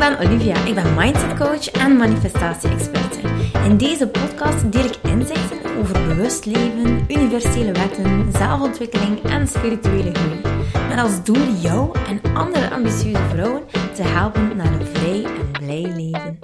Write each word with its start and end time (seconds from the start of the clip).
ben 0.00 0.18
Olivia. 0.18 0.64
Ik 0.64 0.74
ben 0.74 0.94
mindset 0.94 1.38
coach 1.38 1.70
en 1.70 1.96
manifestatie-experte. 1.96 3.18
In 3.64 3.76
deze 3.76 4.08
podcast 4.08 4.72
deel 4.72 4.84
ik 4.84 4.96
inzichten 5.02 5.76
over 5.78 6.06
bewust 6.06 6.44
leven, 6.44 7.04
universele 7.08 7.72
wetten, 7.72 8.32
zelfontwikkeling 8.32 9.22
en 9.22 9.48
spirituele 9.48 10.14
groei. 10.14 10.40
Met 10.88 10.98
als 10.98 11.24
doel 11.24 11.52
jou 11.60 11.98
en 12.08 12.34
andere 12.34 12.70
ambitieuze 12.70 13.28
vrouwen 13.30 13.62
te 13.94 14.02
helpen 14.02 14.56
naar 14.56 14.72
een 14.72 14.86
vrij 14.86 15.24
en 15.24 15.50
blij 15.50 15.92
leven. 15.96 16.38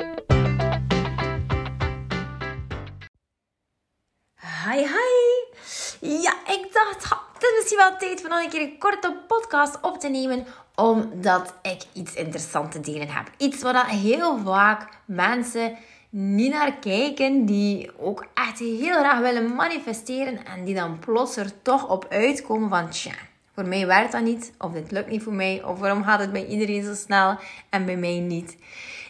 Hi, 4.65 4.79
hi! 4.79 6.23
Ja, 6.23 6.35
ik 6.47 6.69
dacht, 6.73 7.26
het 7.57 7.65
is 7.65 7.71
misschien 7.71 7.99
wel 7.99 8.09
tijd 8.09 8.23
om 8.23 8.29
nog 8.29 8.45
een 8.45 8.51
keer 8.51 8.61
een 8.61 8.79
korte 8.79 9.17
podcast 9.27 9.79
op 9.81 10.01
te 10.01 10.09
nemen 10.09 10.47
omdat 10.75 11.55
ik 11.63 11.83
iets 11.93 12.15
interessants 12.15 12.75
te 12.75 12.81
delen 12.81 13.09
heb. 13.09 13.31
Iets 13.37 13.63
waar 13.63 13.89
heel 13.89 14.39
vaak 14.45 14.89
mensen 15.05 15.77
niet 16.11 16.53
naar 16.53 16.73
kijken, 16.73 17.45
die 17.45 17.91
ook 17.99 18.27
echt 18.35 18.59
heel 18.59 18.99
graag 18.99 19.19
willen 19.19 19.55
manifesteren 19.55 20.45
en 20.45 20.65
die 20.65 20.75
dan 20.75 20.99
plots 20.99 21.37
er 21.37 21.63
toch 21.63 21.89
op 21.89 22.07
uitkomen 22.09 22.69
van 22.69 22.91
tja, 22.91 23.13
voor 23.55 23.67
mij 23.67 23.87
werkt 23.87 24.13
dat 24.13 24.23
niet, 24.23 24.53
of 24.59 24.73
dit 24.73 24.91
lukt 24.91 25.11
niet 25.11 25.23
voor 25.23 25.33
mij, 25.33 25.63
of 25.65 25.79
waarom 25.79 26.05
gaat 26.05 26.21
het 26.21 26.33
bij 26.33 26.47
iedereen 26.47 26.85
zo 26.85 26.95
snel 26.95 27.39
en 27.71 27.85
bij 27.85 27.97
mij 27.97 28.19
niet. 28.19 28.57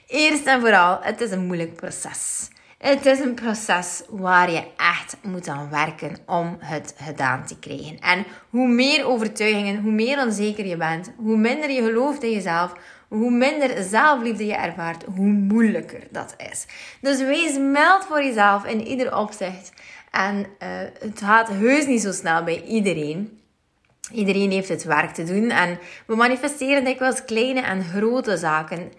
Eerst 0.06 0.46
en 0.46 0.60
vooral, 0.60 0.98
het 1.00 1.20
is 1.20 1.30
een 1.30 1.46
moeilijk 1.46 1.74
proces. 1.74 2.48
Het 2.86 3.06
is 3.06 3.18
een 3.18 3.34
proces 3.34 4.02
waar 4.08 4.50
je 4.50 4.64
echt 4.76 5.16
moet 5.22 5.48
aan 5.48 5.70
werken 5.70 6.16
om 6.26 6.56
het 6.60 6.94
gedaan 7.02 7.46
te 7.46 7.58
krijgen. 7.58 7.98
En 7.98 8.24
hoe 8.50 8.68
meer 8.68 9.06
overtuigingen, 9.06 9.82
hoe 9.82 9.92
meer 9.92 10.22
onzeker 10.22 10.66
je 10.66 10.76
bent, 10.76 11.12
hoe 11.16 11.36
minder 11.36 11.70
je 11.70 11.82
gelooft 11.82 12.22
in 12.22 12.30
jezelf, 12.30 12.74
hoe 13.08 13.30
minder 13.30 13.82
zelfliefde 13.82 14.46
je 14.46 14.54
ervaart, 14.54 15.04
hoe 15.14 15.26
moeilijker 15.26 16.00
dat 16.10 16.34
is. 16.50 16.66
Dus 17.00 17.18
wees 17.18 17.58
mild 17.58 18.04
voor 18.08 18.22
jezelf 18.22 18.64
in 18.64 18.86
ieder 18.86 19.16
opzicht. 19.16 19.72
En 20.10 20.38
uh, 20.38 20.68
het 20.98 21.20
gaat 21.20 21.48
heus 21.48 21.86
niet 21.86 22.02
zo 22.02 22.12
snel 22.12 22.44
bij 22.44 22.62
iedereen. 22.62 23.40
Iedereen 24.12 24.50
heeft 24.50 24.68
het 24.68 24.84
werk 24.84 25.14
te 25.14 25.24
doen 25.24 25.50
en 25.50 25.78
we 26.06 26.16
manifesteren 26.16 26.84
dikwijls 26.84 27.24
kleine 27.24 27.60
en 27.60 27.84
grote 27.84 28.36
zaken. 28.36 28.92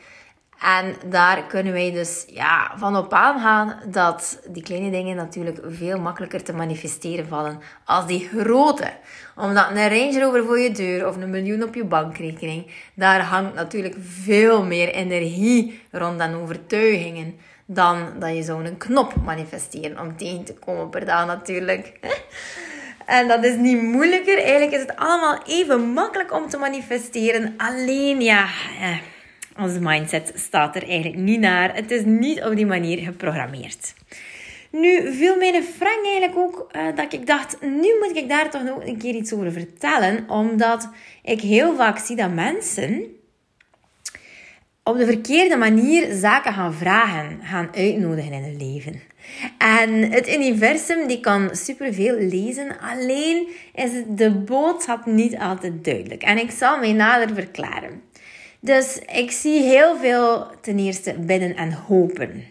En 0.61 0.95
daar 1.05 1.44
kunnen 1.44 1.73
wij 1.73 1.91
dus 1.91 2.25
ja, 2.27 2.72
van 2.75 2.95
op 2.97 3.13
aangaan 3.13 3.80
dat 3.86 4.39
die 4.47 4.63
kleine 4.63 4.91
dingen 4.91 5.16
natuurlijk 5.16 5.59
veel 5.67 6.00
makkelijker 6.00 6.44
te 6.44 6.53
manifesteren 6.53 7.27
vallen 7.27 7.59
als 7.86 8.08
die 8.08 8.30
grote. 8.33 8.91
Omdat 9.35 9.69
een 9.69 9.89
Range 9.89 10.19
Rover 10.19 10.45
voor 10.45 10.59
je 10.59 10.72
deur 10.72 11.08
of 11.08 11.16
een 11.16 11.30
miljoen 11.30 11.63
op 11.63 11.75
je 11.75 11.83
bankrekening, 11.83 12.72
daar 12.94 13.22
hangt 13.22 13.53
natuurlijk 13.53 13.95
veel 14.00 14.63
meer 14.63 14.94
energie 14.94 15.81
rond 15.91 16.19
dan 16.19 16.41
overtuigingen 16.41 17.35
dan 17.66 18.13
dat 18.19 18.35
je 18.35 18.44
zo'n 18.44 18.78
knop 18.78 19.13
manifesteren 19.25 20.00
om 20.00 20.17
tegen 20.17 20.44
te 20.44 20.53
komen 20.53 20.89
per 20.89 21.05
dag 21.05 21.25
natuurlijk. 21.25 21.91
En 23.05 23.28
dat 23.28 23.44
is 23.44 23.55
niet 23.55 23.81
moeilijker. 23.81 24.38
Eigenlijk 24.38 24.72
is 24.72 24.81
het 24.81 24.95
allemaal 24.95 25.38
even 25.45 25.81
makkelijk 25.81 26.33
om 26.33 26.50
te 26.50 26.58
manifesteren. 26.58 27.53
Alleen 27.58 28.22
ja, 28.22 28.47
onze 29.59 29.80
mindset 29.80 30.31
staat 30.36 30.75
er 30.75 30.83
eigenlijk 30.83 31.16
niet 31.16 31.39
naar. 31.39 31.75
Het 31.75 31.91
is 31.91 32.02
niet 32.05 32.44
op 32.44 32.55
die 32.55 32.66
manier 32.66 32.97
geprogrammeerd. 32.97 33.94
Nu 34.72 35.13
viel 35.13 35.38
mijn 35.38 35.63
vraag 35.63 36.03
eigenlijk 36.05 36.38
ook 36.38 36.69
uh, 36.75 36.95
dat 36.95 37.13
ik 37.13 37.27
dacht, 37.27 37.61
nu 37.61 37.95
moet 38.00 38.16
ik 38.16 38.30
daar 38.30 38.50
toch 38.50 38.63
nog 38.63 38.85
een 38.85 38.97
keer 38.97 39.16
iets 39.16 39.33
over 39.33 39.52
vertellen. 39.52 40.29
Omdat 40.29 40.90
ik 41.23 41.41
heel 41.41 41.75
vaak 41.75 41.97
zie 41.97 42.16
dat 42.16 42.34
mensen 42.34 43.16
op 44.84 44.97
de 44.97 45.06
verkeerde 45.06 45.57
manier 45.57 46.13
zaken 46.13 46.53
gaan 46.53 46.74
vragen, 46.74 47.39
gaan 47.44 47.69
uitnodigen 47.75 48.34
in 48.34 48.44
hun 48.44 48.57
leven. 48.57 49.01
En 49.57 50.12
het 50.12 50.29
universum 50.35 51.07
die 51.07 51.19
kan 51.19 51.50
superveel 51.56 52.16
lezen, 52.16 52.79
alleen 52.79 53.47
is 53.74 53.91
de 54.07 54.31
boodschap 54.31 55.06
niet 55.06 55.38
altijd 55.38 55.84
duidelijk. 55.84 56.24
En 56.24 56.38
ik 56.38 56.51
zal 56.51 56.79
mij 56.79 56.94
nader 56.94 57.35
verklaren. 57.35 58.01
Dus 58.59 59.00
ik 59.13 59.31
zie 59.31 59.62
heel 59.62 59.97
veel 59.97 60.47
ten 60.62 60.79
eerste 60.79 61.13
bidden 61.13 61.56
en 61.56 61.73
hopen. 61.73 62.44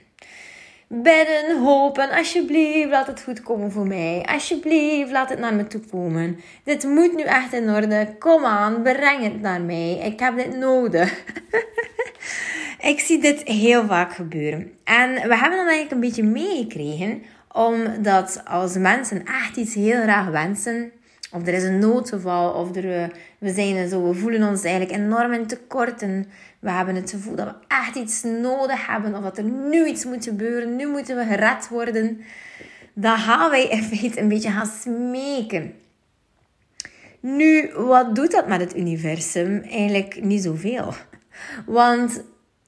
Bidden, 0.89 1.62
hopen, 1.62 2.11
alsjeblieft, 2.11 2.91
laat 2.91 3.06
het 3.06 3.22
goed 3.22 3.43
komen 3.43 3.72
voor 3.72 3.87
mij. 3.87 4.27
Alsjeblieft, 4.33 5.11
laat 5.11 5.28
het 5.28 5.39
naar 5.39 5.55
me 5.55 5.67
toe 5.67 5.81
komen. 5.91 6.41
Dit 6.65 6.84
moet 6.84 7.17
nu 7.17 7.22
echt 7.22 7.53
in 7.53 7.71
orde. 7.71 8.15
Kom 8.19 8.44
aan, 8.44 8.83
breng 8.83 9.22
het 9.22 9.41
naar 9.41 9.61
mij. 9.61 9.99
Ik 9.99 10.21
heb 10.21 10.37
dit 10.37 10.56
nodig. 10.56 11.25
ik 12.93 13.00
zie 13.00 13.21
dit 13.21 13.43
heel 13.43 13.87
vaak 13.87 14.12
gebeuren. 14.12 14.73
En 14.84 15.15
we 15.15 15.37
hebben 15.37 15.59
dan 15.59 15.69
eigenlijk 15.69 15.91
een 15.91 16.00
beetje 16.00 16.23
meegekregen, 16.23 17.23
omdat 17.53 18.43
als 18.44 18.77
mensen 18.77 19.25
echt 19.25 19.56
iets 19.56 19.75
heel 19.75 20.03
graag 20.03 20.27
wensen, 20.27 20.93
of 21.32 21.47
er 21.47 21.54
is 21.54 21.62
een 21.62 21.78
noodgeval, 21.78 22.53
of 22.53 22.76
er, 22.76 23.03
eh, 23.03 23.09
we 23.38 23.53
zijn 23.53 23.88
zo, 23.88 24.09
we 24.09 24.14
voelen 24.14 24.48
ons 24.48 24.62
eigenlijk 24.64 25.00
enorm 25.00 25.32
in 25.32 25.47
tekort. 25.47 26.03
En 26.03 26.26
we 26.59 26.70
hebben 26.70 26.94
het 26.94 27.10
gevoel 27.10 27.34
dat 27.34 27.47
we 27.47 27.54
echt 27.69 27.97
iets 27.97 28.22
nodig 28.22 28.87
hebben. 28.87 29.14
Of 29.14 29.22
dat 29.22 29.38
er 29.38 29.44
nu 29.44 29.87
iets 29.87 30.04
moet 30.04 30.25
gebeuren. 30.25 30.76
Nu 30.76 30.87
moeten 30.88 31.16
we 31.16 31.25
gered 31.25 31.69
worden. 31.69 32.20
Dan 32.94 33.19
gaan 33.19 33.50
wij 33.50 33.64
in 33.64 33.82
feite 33.82 34.20
een 34.20 34.28
beetje 34.28 34.50
gaan 34.50 34.70
smeken. 34.81 35.75
Nu, 37.20 37.70
wat 37.75 38.14
doet 38.14 38.31
dat 38.31 38.47
met 38.47 38.60
het 38.60 38.76
universum? 38.76 39.62
Eigenlijk 39.62 40.22
niet 40.22 40.43
zoveel. 40.43 40.94
Want 41.66 42.22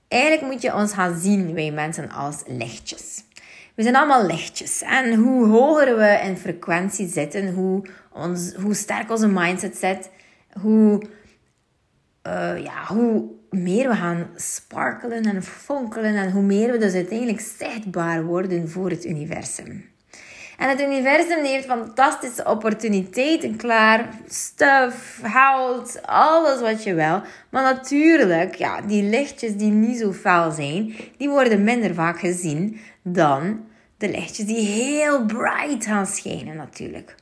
eigenlijk 0.08 0.52
moet 0.52 0.62
je 0.62 0.74
ons 0.74 0.92
gaan 0.92 1.18
zien, 1.18 1.54
wij 1.54 1.70
mensen, 1.70 2.10
als 2.10 2.42
lichtjes. 2.46 3.24
We 3.78 3.84
zijn 3.84 3.96
allemaal 3.96 4.26
lichtjes. 4.26 4.82
En 4.82 5.14
hoe 5.14 5.46
hoger 5.46 5.96
we 5.96 6.20
in 6.24 6.36
frequentie 6.36 7.08
zitten, 7.08 7.54
hoe, 7.54 7.82
ons, 8.12 8.54
hoe 8.54 8.74
sterk 8.74 9.10
onze 9.10 9.28
mindset 9.28 9.76
zit, 9.76 10.10
hoe, 10.60 11.02
uh, 12.26 12.62
ja, 12.62 12.84
hoe 12.86 13.24
meer 13.50 13.88
we 13.88 13.94
gaan 13.94 14.30
sparkelen 14.36 15.24
en 15.24 15.42
fonkelen 15.42 16.14
en 16.14 16.30
hoe 16.30 16.42
meer 16.42 16.72
we 16.72 16.78
dus 16.78 16.94
uiteindelijk 16.94 17.40
zichtbaar 17.40 18.24
worden 18.24 18.68
voor 18.68 18.90
het 18.90 19.04
universum. 19.04 19.84
En 20.56 20.68
het 20.68 20.80
universum 20.80 21.44
heeft 21.44 21.66
fantastische 21.66 22.44
opportuniteiten 22.44 23.56
klaar. 23.56 24.08
Stuff, 24.28 25.20
hout, 25.22 26.02
alles 26.02 26.60
wat 26.60 26.82
je 26.84 26.94
wil. 26.94 27.22
Maar 27.50 27.62
natuurlijk, 27.62 28.54
ja, 28.54 28.80
die 28.80 29.02
lichtjes 29.02 29.56
die 29.56 29.70
niet 29.70 29.98
zo 29.98 30.12
fel 30.12 30.50
zijn, 30.50 30.94
die 31.16 31.28
worden 31.28 31.64
minder 31.64 31.94
vaak 31.94 32.18
gezien 32.18 32.80
dan 33.02 33.66
de 33.98 34.08
lichtjes 34.08 34.46
die 34.46 34.66
heel 34.66 35.24
bright 35.24 35.86
gaan 35.86 36.06
schijnen 36.06 36.56
natuurlijk. 36.56 37.14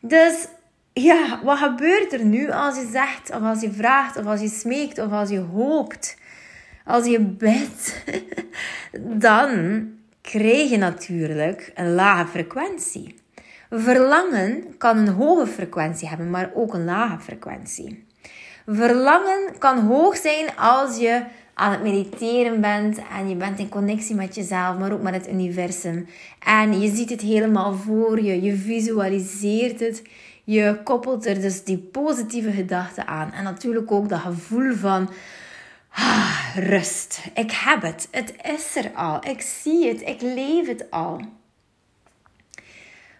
Dus 0.00 0.46
ja, 0.92 1.40
wat 1.44 1.58
gebeurt 1.58 2.12
er 2.12 2.24
nu 2.24 2.50
als 2.50 2.76
je 2.76 2.88
zegt, 2.92 3.30
of 3.30 3.42
als 3.42 3.60
je 3.60 3.72
vraagt, 3.72 4.16
of 4.16 4.24
als 4.26 4.40
je 4.40 4.48
smeekt, 4.48 4.98
of 4.98 5.12
als 5.12 5.30
je 5.30 5.38
hoopt, 5.38 6.16
als 6.84 7.06
je 7.06 7.20
bidt? 7.20 8.04
Dan 9.26 9.82
krijg 10.20 10.70
je 10.70 10.76
natuurlijk 10.76 11.70
een 11.74 11.94
lage 11.94 12.26
frequentie. 12.26 13.14
Verlangen 13.70 14.76
kan 14.78 14.96
een 14.96 15.08
hoge 15.08 15.46
frequentie 15.46 16.08
hebben, 16.08 16.30
maar 16.30 16.50
ook 16.54 16.74
een 16.74 16.84
lage 16.84 17.20
frequentie. 17.20 18.06
Verlangen 18.66 19.58
kan 19.58 19.78
hoog 19.78 20.16
zijn 20.16 20.56
als 20.56 20.98
je 20.98 21.22
aan 21.54 21.70
het 21.70 21.82
mediteren 21.82 22.60
bent 22.60 22.98
en 23.16 23.28
je 23.28 23.34
bent 23.34 23.58
in 23.58 23.68
connectie 23.68 24.14
met 24.14 24.34
jezelf, 24.34 24.78
maar 24.78 24.92
ook 24.92 25.02
met 25.02 25.14
het 25.14 25.28
universum. 25.28 26.08
En 26.38 26.80
je 26.80 26.94
ziet 26.94 27.10
het 27.10 27.20
helemaal 27.20 27.74
voor 27.74 28.22
je, 28.22 28.42
je 28.42 28.56
visualiseert 28.56 29.80
het, 29.80 30.02
je 30.44 30.80
koppelt 30.84 31.26
er 31.26 31.40
dus 31.40 31.64
die 31.64 31.78
positieve 31.78 32.50
gedachten 32.50 33.06
aan. 33.06 33.32
En 33.32 33.44
natuurlijk 33.44 33.92
ook 33.92 34.08
dat 34.08 34.20
gevoel 34.20 34.74
van 34.74 35.10
ah, 35.90 36.56
rust. 36.56 37.20
Ik 37.34 37.50
heb 37.50 37.82
het, 37.82 38.08
het 38.10 38.34
is 38.42 38.76
er 38.76 38.90
al, 38.94 39.26
ik 39.26 39.40
zie 39.40 39.88
het, 39.88 40.00
ik 40.00 40.20
leef 40.20 40.66
het 40.66 40.90
al. 40.90 41.20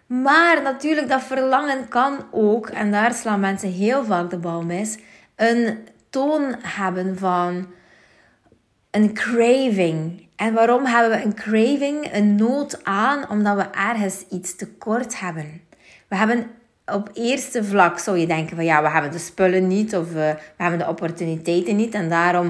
Maar 0.05 0.61
natuurlijk, 0.61 1.09
dat 1.09 1.23
verlangen 1.23 1.87
kan 1.87 2.25
ook, 2.31 2.67
en 2.67 2.91
daar 2.91 3.13
slaan 3.13 3.39
mensen 3.39 3.71
heel 3.71 4.05
vaak 4.05 4.29
de 4.29 4.37
bal 4.37 4.61
mis, 4.61 4.97
een 5.35 5.87
toon 6.09 6.55
hebben 6.61 7.17
van 7.17 7.67
een 8.95 9.13
craving. 9.13 10.27
En 10.35 10.53
waarom 10.53 10.85
hebben 10.85 11.17
we 11.17 11.25
een 11.25 11.33
craving, 11.33 12.13
een 12.13 12.35
nood 12.35 12.83
aan? 12.83 13.29
Omdat 13.29 13.55
we 13.55 13.69
ergens 13.71 14.25
iets 14.31 14.55
tekort 14.55 15.19
hebben. 15.19 15.61
We 16.07 16.15
hebben 16.15 16.47
op 16.85 17.09
eerste 17.13 17.63
vlak 17.63 17.99
zou 17.99 18.17
je 18.17 18.27
denken 18.27 18.55
van 18.55 18.65
ja, 18.65 18.81
we 18.81 18.89
hebben 18.89 19.11
de 19.11 19.17
spullen 19.17 19.67
niet 19.67 19.95
of 19.95 20.07
we, 20.07 20.35
we 20.57 20.63
hebben 20.63 20.79
de 20.79 20.87
opportuniteiten 20.87 21.75
niet 21.75 21.93
en 21.93 22.09
daarom 22.09 22.45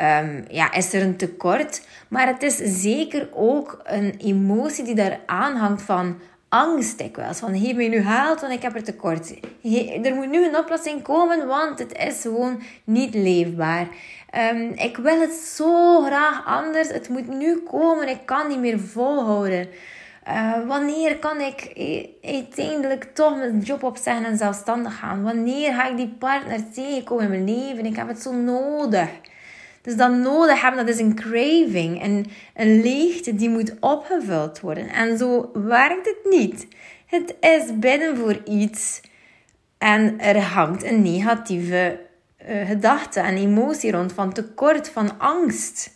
um, 0.00 0.44
ja, 0.48 0.72
is 0.72 0.92
er 0.92 1.02
een 1.02 1.16
tekort. 1.16 1.82
Maar 2.08 2.26
het 2.26 2.42
is 2.42 2.56
zeker 2.82 3.28
ook 3.32 3.80
een 3.84 4.14
emotie 4.18 4.84
die 4.84 4.94
daar 4.94 5.20
aanhangt 5.26 5.82
van 5.82 6.18
angst 6.50 6.98
dikwijls. 6.98 7.38
Van, 7.38 7.50
mij 7.50 7.88
nu 7.88 8.02
haalt, 8.02 8.40
want 8.40 8.52
ik 8.52 8.62
heb 8.62 8.74
er 8.74 8.82
tekort. 8.82 9.34
er 10.02 10.14
moet 10.14 10.30
nu 10.30 10.44
een 10.44 10.56
oplossing 10.56 11.02
komen, 11.02 11.46
want 11.46 11.78
het 11.78 11.98
is 11.98 12.20
gewoon 12.20 12.62
niet 12.84 13.14
leefbaar. 13.14 13.88
Um, 14.52 14.72
ik 14.74 14.96
wil 14.96 15.20
het 15.20 15.32
zo 15.32 16.02
graag 16.02 16.46
anders. 16.46 16.88
Het 16.88 17.08
moet 17.08 17.28
nu 17.28 17.56
komen. 17.56 18.08
Ik 18.08 18.20
kan 18.24 18.48
niet 18.48 18.58
meer 18.58 18.80
volhouden. 18.80 19.68
Uh, 20.28 20.66
wanneer 20.66 21.18
kan 21.18 21.40
ik 21.40 21.72
uiteindelijk 22.22 23.04
toch 23.14 23.36
mijn 23.36 23.58
job 23.58 23.82
opzeggen 23.82 24.24
en 24.24 24.36
zelfstandig 24.36 24.98
gaan? 24.98 25.22
Wanneer 25.22 25.74
ga 25.74 25.88
ik 25.88 25.96
die 25.96 26.14
partner 26.18 26.70
tegenkomen 26.70 27.24
in 27.24 27.30
mijn 27.30 27.44
leven? 27.44 27.86
Ik 27.86 27.96
heb 27.96 28.08
het 28.08 28.22
zo 28.22 28.32
nodig. 28.32 29.08
Dus 29.82 29.96
dat 29.96 30.10
nodig 30.12 30.60
hebben, 30.60 30.86
dat 30.86 30.94
is 30.94 31.00
een 31.00 31.14
craving. 31.14 32.02
En 32.02 32.26
een 32.54 32.80
leegte 32.82 33.34
die 33.34 33.48
moet 33.48 33.74
opgevuld 33.80 34.60
worden. 34.60 34.88
En 34.88 35.18
zo 35.18 35.50
werkt 35.54 36.06
het 36.06 36.18
niet. 36.30 36.66
Het 37.06 37.34
is 37.40 37.78
binnen 37.78 38.16
voor 38.16 38.42
iets. 38.44 39.00
En 39.78 40.20
er 40.20 40.42
hangt 40.42 40.84
een 40.84 41.02
negatieve 41.02 42.00
uh, 42.48 42.66
gedachte 42.66 43.20
en 43.20 43.36
emotie 43.36 43.92
rond 43.92 44.12
van 44.12 44.32
tekort, 44.32 44.88
van 44.88 45.18
angst. 45.18 45.90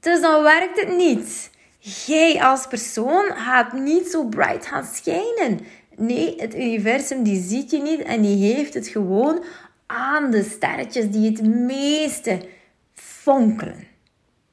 Dus 0.00 0.20
dan 0.20 0.42
werkt 0.42 0.80
het 0.80 0.96
niet. 0.96 1.50
Jij 1.78 2.42
als 2.42 2.66
persoon 2.66 3.24
gaat 3.34 3.72
niet 3.72 4.06
zo 4.06 4.24
bright 4.24 4.66
gaan 4.66 4.84
schijnen. 4.92 5.60
Nee, 5.96 6.34
het 6.36 6.54
universum 6.54 7.22
die 7.22 7.42
ziet 7.42 7.70
je 7.70 7.78
niet 7.78 8.00
en 8.00 8.22
die 8.22 8.54
heeft 8.54 8.74
het 8.74 8.88
gewoon 8.88 9.44
aan 9.92 10.30
de 10.30 10.42
sterretjes 10.42 11.10
die 11.10 11.30
het 11.30 11.42
meeste 11.42 12.48
fonkelen. 12.94 13.86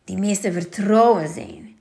Die 0.03 0.17
meeste 0.17 0.51
vertrouwen 0.51 1.27
zijn. 1.27 1.77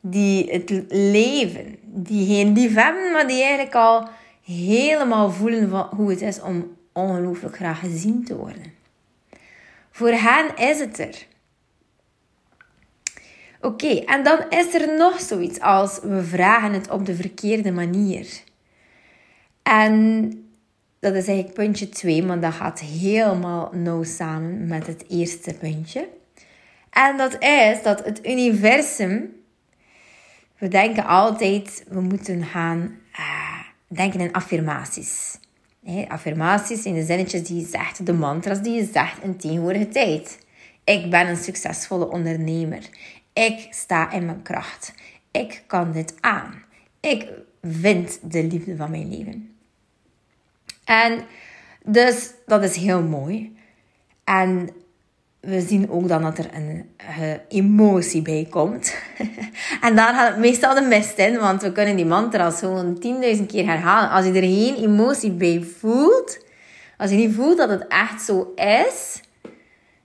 Die 0.00 0.50
het 0.50 0.70
leven, 0.88 1.76
die 1.82 2.26
geen 2.26 2.52
lief 2.52 2.74
hebben, 2.74 3.12
maar 3.12 3.26
die 3.26 3.42
eigenlijk 3.42 3.74
al 3.74 4.08
helemaal 4.44 5.30
voelen 5.30 5.70
van 5.70 5.88
hoe 5.96 6.10
het 6.10 6.20
is 6.20 6.40
om 6.40 6.76
ongelooflijk 6.92 7.56
graag 7.56 7.78
gezien 7.78 8.24
te 8.24 8.36
worden. 8.36 8.72
Voor 9.90 10.12
hen 10.12 10.56
is 10.56 10.78
het 10.78 10.98
er. 10.98 11.26
Oké, 13.60 13.88
en 13.88 14.24
dan 14.24 14.38
is 14.48 14.74
er 14.74 14.96
nog 14.96 15.20
zoiets 15.20 15.60
als 15.60 15.98
we 16.02 16.22
vragen 16.22 16.72
het 16.72 16.90
op 16.90 17.06
de 17.06 17.14
verkeerde 17.14 17.72
manier. 17.72 18.42
En 19.62 20.43
dat 21.04 21.14
is 21.14 21.26
eigenlijk 21.26 21.56
puntje 21.56 21.88
2, 21.88 22.22
maar 22.22 22.40
dat 22.40 22.52
gaat 22.52 22.80
helemaal 22.80 23.70
nauw 23.72 24.02
samen 24.02 24.66
met 24.66 24.86
het 24.86 25.04
eerste 25.08 25.54
puntje. 25.54 26.08
En 26.90 27.16
dat 27.16 27.42
is 27.42 27.82
dat 27.82 28.04
het 28.04 28.26
universum, 28.26 29.34
we 30.58 30.68
denken 30.68 31.06
altijd, 31.06 31.84
we 31.88 32.00
moeten 32.00 32.44
gaan 32.44 32.98
uh, 33.18 33.60
denken 33.86 34.20
in 34.20 34.32
affirmaties. 34.32 35.38
Affirmaties 36.08 36.84
in 36.84 36.94
de 36.94 37.04
zinnetjes 37.04 37.42
die 37.42 37.60
je 37.60 37.66
zegt, 37.66 38.06
de 38.06 38.12
mantras 38.12 38.62
die 38.62 38.74
je 38.74 38.88
zegt 38.92 39.22
in 39.22 39.36
tegenwoordige 39.36 39.88
tijd. 39.88 40.38
Ik 40.84 41.10
ben 41.10 41.28
een 41.28 41.36
succesvolle 41.36 42.10
ondernemer. 42.10 42.88
Ik 43.32 43.66
sta 43.70 44.12
in 44.12 44.24
mijn 44.26 44.42
kracht. 44.42 44.94
Ik 45.30 45.62
kan 45.66 45.92
dit 45.92 46.14
aan. 46.20 46.62
Ik 47.00 47.28
vind 47.62 48.18
de 48.32 48.44
liefde 48.44 48.76
van 48.76 48.90
mijn 48.90 49.08
leven. 49.08 49.53
En 50.84 51.24
dus 51.84 52.30
dat 52.46 52.62
is 52.62 52.76
heel 52.76 53.02
mooi. 53.02 53.56
En 54.24 54.68
we 55.40 55.60
zien 55.60 55.90
ook 55.90 56.08
dan 56.08 56.22
dat 56.22 56.38
er 56.38 56.54
een 56.54 56.90
uh, 57.18 57.32
emotie 57.48 58.22
bij 58.22 58.46
komt. 58.50 58.94
en 59.80 59.96
daar 59.96 60.14
gaat 60.14 60.28
het 60.28 60.38
meestal 60.38 60.74
de 60.74 60.80
mist 60.80 61.18
in, 61.18 61.38
want 61.38 61.62
we 61.62 61.72
kunnen 61.72 61.96
die 61.96 62.06
mantra 62.06 62.50
zo'n 62.50 62.98
10.000 63.36 63.46
keer 63.46 63.66
herhalen. 63.66 64.10
Als 64.10 64.24
je 64.24 64.32
er 64.32 64.42
geen 64.42 64.76
emotie 64.76 65.32
bij 65.32 65.62
voelt, 65.78 66.38
als 66.96 67.10
je 67.10 67.16
niet 67.16 67.34
voelt 67.34 67.56
dat 67.56 67.68
het 67.68 67.86
echt 67.88 68.22
zo 68.22 68.52
is, 68.54 69.20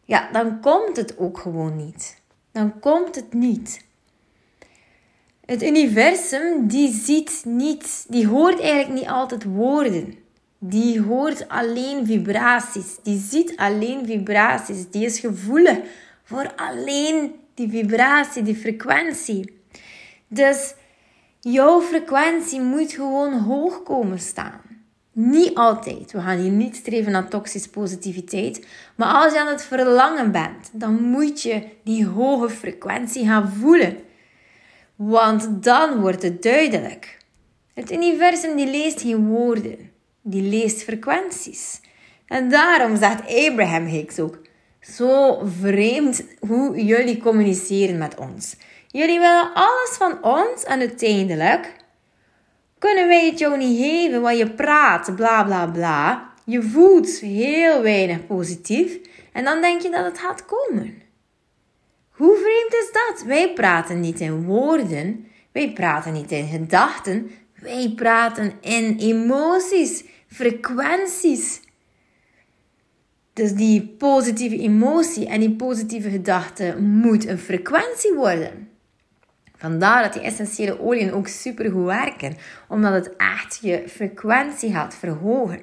ja, 0.06 0.30
dan 0.31 0.60
komt 0.60 0.98
het 0.98 1.18
ook 1.18 1.38
gewoon 1.38 1.76
niet. 1.76 2.18
Dan 2.52 2.80
komt 2.80 3.16
het 3.16 3.34
niet. 3.34 3.86
Het 5.46 5.64
universum, 5.64 6.68
die 6.68 6.94
ziet 6.94 7.42
niet, 7.46 8.06
die 8.08 8.28
hoort 8.28 8.60
eigenlijk 8.60 8.94
niet 8.94 9.10
altijd 9.10 9.44
woorden. 9.44 10.18
Die 10.62 11.02
hoort 11.02 11.48
alleen 11.48 12.06
vibraties. 12.06 12.98
Die 13.04 13.20
ziet 13.20 13.58
alleen 13.58 14.06
vibraties. 14.06 14.90
Die 14.90 15.06
is 15.06 15.20
gevoelig 15.20 15.78
voor 16.24 16.54
alleen 16.56 17.36
die 17.54 17.70
vibratie, 17.70 18.44
die 18.44 18.56
frequentie. 18.56 19.62
Dus 20.28 20.74
jouw 21.40 21.82
frequentie 21.82 22.62
moet 22.62 22.92
gewoon 22.92 23.34
hoog 23.34 23.84
komen 23.84 24.20
staan. 24.20 24.62
Niet 25.12 25.56
altijd. 25.56 26.12
We 26.12 26.22
gaan 26.22 26.38
hier 26.38 26.52
niet 26.52 26.76
streven 26.76 27.12
naar 27.12 27.28
toxische 27.28 27.70
positiviteit. 27.70 28.68
Maar 28.96 29.14
als 29.14 29.34
je 29.34 29.40
aan 29.40 29.48
het 29.48 29.64
verlangen 29.64 30.32
bent, 30.32 30.70
dan 30.74 31.04
moet 31.04 31.42
je 31.42 31.64
die 31.84 32.06
hoge 32.06 32.50
frequentie 32.50 33.26
gaan 33.26 33.50
voelen. 33.50 33.98
Want 34.96 35.64
dan 35.64 36.00
wordt 36.00 36.22
het 36.22 36.44
duidelijk. 36.44 37.18
Het 37.74 37.92
universum 37.92 38.56
die 38.56 38.70
leest 38.70 39.02
geen 39.02 39.28
woorden 39.28 39.90
die 40.21 40.42
leest 40.42 40.83
frequenties. 40.83 41.81
En 42.27 42.50
daarom 42.50 42.98
zegt 42.98 43.48
Abraham 43.48 43.86
Hicks 43.86 44.19
ook, 44.19 44.39
zo 44.81 45.42
vreemd 45.60 46.24
hoe 46.39 46.86
jullie 46.86 47.18
communiceren 47.18 47.98
met 47.98 48.16
ons. 48.16 48.56
Jullie 48.88 49.19
willen 49.19 49.54
alles 49.54 49.95
van 49.98 50.24
ons 50.24 50.63
en 50.63 50.80
uiteindelijk 50.80 51.75
kunnen 52.80 53.07
wij 53.07 53.25
het 53.25 53.39
jou 53.39 53.57
niet 53.57 53.80
geven 53.80 54.21
wat 54.21 54.38
je 54.38 54.50
praat, 54.50 55.16
bla 55.16 55.44
bla 55.44 55.68
bla. 55.68 56.33
Je 56.45 56.62
voelt 56.62 57.19
heel 57.19 57.81
weinig 57.81 58.25
positief 58.25 59.00
en 59.33 59.44
dan 59.44 59.62
denk 59.62 59.81
je 59.81 59.89
dat 59.89 60.06
het 60.06 60.19
gaat 60.19 60.45
komen. 60.45 61.01
Hoe 62.10 62.36
vreemd 62.36 62.83
is 62.83 62.92
dat? 62.92 63.24
Wij 63.27 63.54
praten 63.54 64.00
niet 64.00 64.19
in 64.19 64.44
woorden, 64.44 65.27
wij 65.51 65.71
praten 65.71 66.13
niet 66.13 66.31
in 66.31 66.48
gedachten, 66.48 67.31
wij 67.62 67.94
praten 67.96 68.54
in 68.62 68.98
emoties 68.98 70.04
frequenties. 70.28 71.62
Dus 73.34 73.54
die 73.54 73.88
positieve 73.88 74.60
emotie 74.60 75.28
en 75.28 75.40
die 75.40 75.56
positieve 75.56 76.10
gedachte 76.10 76.76
moet 76.80 77.28
een 77.28 77.38
frequentie 77.38 78.14
worden. 78.14 78.70
Vandaar 79.58 80.04
dat 80.04 80.14
die 80.14 80.22
essentiële 80.22 80.81
oliën 80.81 81.14
ook 81.14 81.28
super 81.28 81.72
goed 81.72 81.86
werken, 81.86 82.38
omdat 82.68 82.94
het 82.94 83.16
echt 83.16 83.60
je 83.62 83.83
frequentie 83.88 84.72
gaat 84.72 84.95
verhogen. 84.95 85.62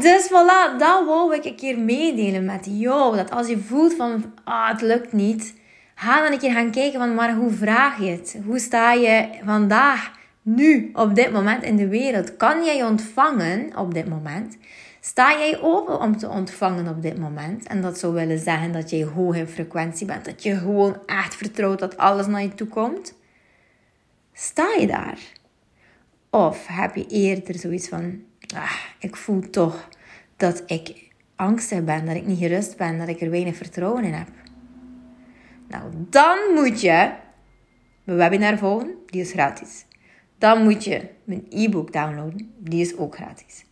Dus 0.00 0.26
voilà, 0.26 0.78
dat 0.78 1.04
wou 1.06 1.34
ik 1.34 1.44
een 1.44 1.56
keer 1.56 1.78
meedelen 1.78 2.44
met 2.44 2.66
jou. 2.70 3.16
Dat 3.16 3.30
als 3.30 3.48
je 3.48 3.58
voelt 3.58 3.94
van, 3.94 4.34
ah, 4.44 4.68
het 4.68 4.80
lukt 4.80 5.12
niet, 5.12 5.54
ga 6.00 6.22
dan 6.22 6.32
een 6.32 6.38
keer 6.38 6.52
gaan 6.52 6.70
kijken 6.70 6.98
van, 6.98 7.14
maar 7.14 7.34
hoe 7.34 7.50
vraag 7.50 7.98
je 7.98 8.10
het? 8.10 8.38
Hoe 8.44 8.58
sta 8.58 8.92
je 8.92 9.28
vandaag 9.44 10.12
nu, 10.42 10.90
op 10.94 11.14
dit 11.14 11.32
moment 11.32 11.62
in 11.62 11.76
de 11.76 11.88
wereld? 11.88 12.36
Kan 12.36 12.64
jij 12.64 12.84
ontvangen 12.84 13.76
op 13.76 13.94
dit 13.94 14.08
moment? 14.08 14.56
Sta 15.00 15.38
jij 15.38 15.60
open 15.60 16.00
om 16.00 16.16
te 16.16 16.28
ontvangen 16.28 16.88
op 16.88 17.02
dit 17.02 17.18
moment? 17.18 17.66
En 17.66 17.82
dat 17.82 17.98
zou 17.98 18.14
willen 18.14 18.38
zeggen 18.38 18.72
dat 18.72 18.90
jij 18.90 19.04
hoog 19.04 19.36
in 19.36 19.46
frequentie 19.46 20.06
bent. 20.06 20.24
Dat 20.24 20.42
je 20.42 20.56
gewoon 20.56 20.96
echt 21.06 21.34
vertrouwt 21.34 21.78
dat 21.78 21.96
alles 21.96 22.26
naar 22.26 22.42
je 22.42 22.54
toe 22.54 22.68
komt. 22.68 23.14
Sta 24.32 24.74
je 24.78 24.86
daar? 24.86 25.18
Of 26.30 26.66
heb 26.66 26.94
je 26.94 27.06
eerder 27.06 27.58
zoiets 27.58 27.88
van, 27.88 28.22
ah, 28.54 28.72
ik 28.98 29.16
voel 29.16 29.50
toch 29.50 29.88
dat 30.36 30.62
ik 30.66 31.10
angstig 31.36 31.84
ben, 31.84 32.06
dat 32.06 32.16
ik 32.16 32.26
niet 32.26 32.38
gerust 32.38 32.76
ben, 32.76 32.98
dat 32.98 33.08
ik 33.08 33.20
er 33.20 33.30
weinig 33.30 33.56
vertrouwen 33.56 34.04
in 34.04 34.12
heb. 34.12 34.28
Nou, 35.70 35.84
dan 35.94 36.38
moet 36.54 36.80
je 36.80 37.10
mijn 38.04 38.18
webinar 38.18 38.58
volgen, 38.58 38.94
die 39.06 39.20
is 39.20 39.32
gratis 39.32 39.84
dan 40.40 40.62
moet 40.62 40.84
je 40.84 41.00
mijn 41.24 41.46
e-book 41.50 41.92
downloaden. 41.92 42.54
Die 42.58 42.80
is 42.80 42.96
ook 42.96 43.14
gratis. 43.14 43.64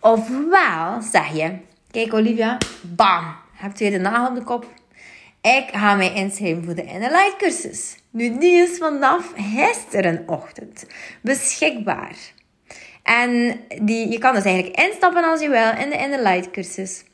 Ofwel 0.00 1.02
zeg 1.02 1.36
je, 1.36 1.56
kijk 1.90 2.14
Olivia, 2.14 2.58
bam, 2.80 3.34
heb 3.52 3.76
je 3.76 3.90
de 3.90 3.98
nagel 3.98 4.28
op 4.28 4.34
de 4.34 4.42
kop. 4.42 4.66
Ik 5.40 5.68
ga 5.72 5.94
mij 5.94 6.14
inschrijven 6.14 6.64
voor 6.64 6.74
de 6.74 6.84
Inner 6.84 7.10
Light 7.10 7.36
cursus. 7.38 7.96
Nu, 8.10 8.38
die 8.38 8.52
is 8.52 8.78
vanaf 8.78 9.32
gisterenochtend 9.36 10.86
beschikbaar. 11.20 12.16
En 13.02 13.60
die, 13.82 14.08
je 14.10 14.18
kan 14.18 14.34
dus 14.34 14.44
eigenlijk 14.44 14.80
instappen 14.80 15.24
als 15.24 15.40
je 15.40 15.48
wil 15.48 15.84
in 15.84 15.90
de 15.90 15.96
Inner 15.96 16.22
Light 16.22 16.50
cursus. 16.50 17.04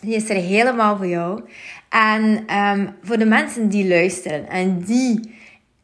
Die 0.00 0.14
is 0.14 0.30
er 0.30 0.36
helemaal 0.36 0.96
voor 0.96 1.06
jou. 1.06 1.42
En 1.88 2.42
ehm, 2.46 2.88
voor 3.02 3.18
de 3.18 3.24
mensen 3.24 3.68
die 3.68 3.88
luisteren 3.88 4.48
en 4.48 4.80
die 4.80 5.38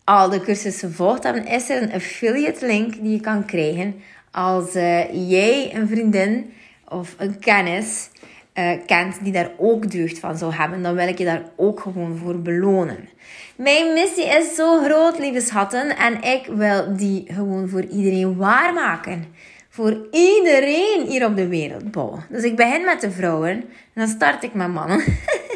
al 0.04 0.30
de 0.30 0.40
cursussen 0.40 0.92
volgt, 0.92 1.22
dan 1.22 1.46
is 1.46 1.70
er 1.70 1.82
een 1.82 1.92
affiliate 1.92 2.66
link 2.66 2.92
die 2.92 3.12
je 3.12 3.20
kan 3.20 3.44
krijgen 3.44 3.94
als 4.36 4.76
uh, 4.76 5.30
jij 5.30 5.74
een 5.74 5.88
vriendin 5.88 6.52
of 6.88 7.14
een 7.18 7.38
kennis 7.38 8.08
uh, 8.54 8.70
kent 8.86 9.24
die 9.24 9.32
daar 9.32 9.50
ook 9.58 9.90
deugd 9.90 10.18
van 10.18 10.36
zou 10.36 10.54
hebben, 10.54 10.82
dan 10.82 10.94
wil 10.94 11.08
ik 11.08 11.18
je 11.18 11.24
daar 11.24 11.42
ook 11.56 11.80
gewoon 11.80 12.16
voor 12.16 12.42
belonen. 12.42 13.08
Mijn 13.56 13.92
missie 13.92 14.24
is 14.24 14.54
zo 14.54 14.82
groot, 14.82 15.18
lieve 15.18 15.40
schatten, 15.40 15.96
en 15.96 16.22
ik 16.22 16.46
wil 16.46 16.96
die 16.96 17.24
gewoon 17.26 17.68
voor 17.68 17.84
iedereen 17.84 18.36
waarmaken. 18.36 19.34
Voor 19.76 20.06
iedereen 20.10 21.06
hier 21.08 21.26
op 21.26 21.36
de 21.36 21.48
wereld. 21.48 21.82
Dus 22.28 22.42
ik 22.42 22.56
begin 22.56 22.84
met 22.84 23.00
de 23.00 23.10
vrouwen 23.10 23.50
en 23.50 23.64
dan 23.94 24.08
start 24.08 24.42
ik 24.42 24.54
met 24.54 24.72
mannen. 24.72 25.04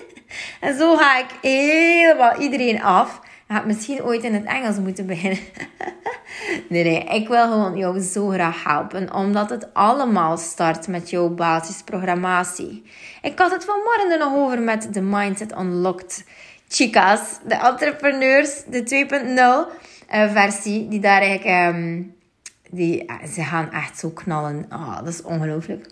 en 0.61 0.79
zo 0.79 0.97
ga 0.97 1.19
ik 1.19 1.27
helemaal 1.43 2.41
iedereen 2.41 2.83
af. 2.83 3.21
Ik 3.25 3.57
ga 3.57 3.63
misschien 3.67 4.03
ooit 4.03 4.23
in 4.23 4.35
het 4.35 4.45
Engels 4.45 4.79
moeten 4.79 5.07
beginnen. 5.07 5.39
nee, 6.69 6.85
nee, 6.85 7.05
ik 7.05 7.29
wil 7.29 7.43
gewoon 7.43 7.77
jou 7.77 8.01
zo 8.01 8.29
graag 8.29 8.65
helpen, 8.65 9.15
omdat 9.15 9.51
het 9.51 9.75
allemaal 9.75 10.37
start 10.37 10.89
met 10.89 11.11
jouw 11.11 11.29
basisprogrammatie. 11.29 12.83
Ik 13.23 13.39
had 13.39 13.51
het 13.51 13.65
vanmorgen 13.65 14.19
nog 14.19 14.35
over 14.35 14.61
met 14.61 14.95
de 14.95 15.01
Mindset 15.01 15.53
Unlocked 15.59 16.25
chicas, 16.69 17.39
de 17.47 17.55
entrepreneurs, 17.55 18.63
de 18.65 19.07
2.0 19.69 20.15
uh, 20.15 20.33
versie, 20.33 20.89
die 20.89 21.01
daar 21.01 21.21
eigenlijk, 21.21 21.75
um, 21.75 22.19
die, 22.71 23.05
uh, 23.05 23.25
ze 23.33 23.43
gaan 23.43 23.73
echt 23.73 23.99
zo 23.99 24.11
knallen. 24.11 24.67
Oh, 24.73 24.97
dat 24.97 25.09
is 25.09 25.23
ongelooflijk. 25.23 25.87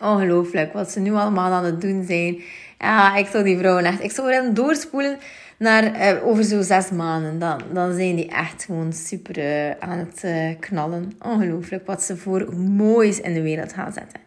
Ongelooflijk 0.00 0.72
wat 0.72 0.90
ze 0.90 1.00
nu 1.00 1.12
allemaal 1.12 1.52
aan 1.52 1.64
het 1.64 1.80
doen 1.80 2.04
zijn. 2.04 2.38
Ja, 2.78 3.16
ik 3.16 3.26
zou 3.26 3.44
die 3.44 3.58
vrouwen 3.58 3.84
echt, 3.84 4.02
ik 4.02 4.10
zou 4.10 4.32
hen 4.32 4.54
doorspoelen 4.54 5.18
naar 5.58 5.84
uh, 5.84 6.26
over 6.26 6.44
zo'n 6.44 6.62
zes 6.62 6.90
maanden. 6.90 7.38
Dan, 7.38 7.60
dan 7.72 7.94
zijn 7.94 8.16
die 8.16 8.30
echt 8.30 8.64
gewoon 8.64 8.92
super 8.92 9.38
uh, 9.38 9.70
aan 9.70 9.98
het 9.98 10.24
knallen. 10.60 11.12
Ongelooflijk 11.22 11.86
wat 11.86 12.02
ze 12.02 12.16
voor 12.16 12.54
moois 12.56 13.20
in 13.20 13.34
de 13.34 13.42
wereld 13.42 13.72
gaan 13.72 13.92
zetten. 13.92 14.20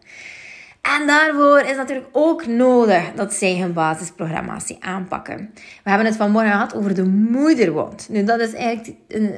En 0.82 1.06
daarvoor 1.06 1.60
is 1.60 1.76
natuurlijk 1.76 2.08
ook 2.12 2.46
nodig 2.46 3.12
dat 3.14 3.32
zij 3.32 3.58
hun 3.58 3.72
basisprogrammatie 3.72 4.76
aanpakken. 4.80 5.50
We 5.54 5.90
hebben 5.90 6.06
het 6.06 6.16
vanmorgen 6.16 6.52
gehad 6.52 6.74
over 6.74 6.94
de 6.94 7.04
moederwond. 7.04 8.08
Nu, 8.08 8.24
dat 8.24 8.40
is 8.40 8.52
eigenlijk 8.52 8.96
een 9.08 9.34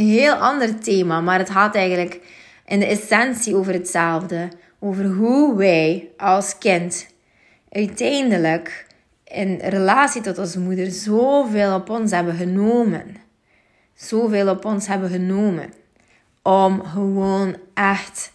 heel 0.00 0.34
ander 0.34 0.80
thema, 0.80 1.20
maar 1.20 1.38
het 1.38 1.50
gaat 1.50 1.74
eigenlijk 1.74 2.20
in 2.66 2.78
de 2.78 2.86
essentie 2.86 3.56
over 3.56 3.72
hetzelfde. 3.72 4.48
Over 4.78 5.04
hoe 5.04 5.56
wij 5.56 6.08
als 6.16 6.58
kind 6.58 7.06
uiteindelijk 7.68 8.86
in 9.24 9.58
relatie 9.62 10.22
tot 10.22 10.38
onze 10.38 10.60
moeder 10.60 10.90
zoveel 10.90 11.74
op 11.74 11.90
ons 11.90 12.10
hebben 12.10 12.34
genomen. 12.34 13.16
Zoveel 13.94 14.48
op 14.48 14.64
ons 14.64 14.86
hebben 14.86 15.10
genomen. 15.10 15.72
Om 16.42 16.82
gewoon 16.84 17.56
echt 17.74 18.32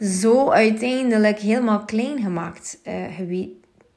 zo 0.00 0.50
uiteindelijk 0.50 1.38
helemaal 1.38 1.84
klein 1.84 2.22
gemaakt 2.22 2.78
uh, 2.84 3.04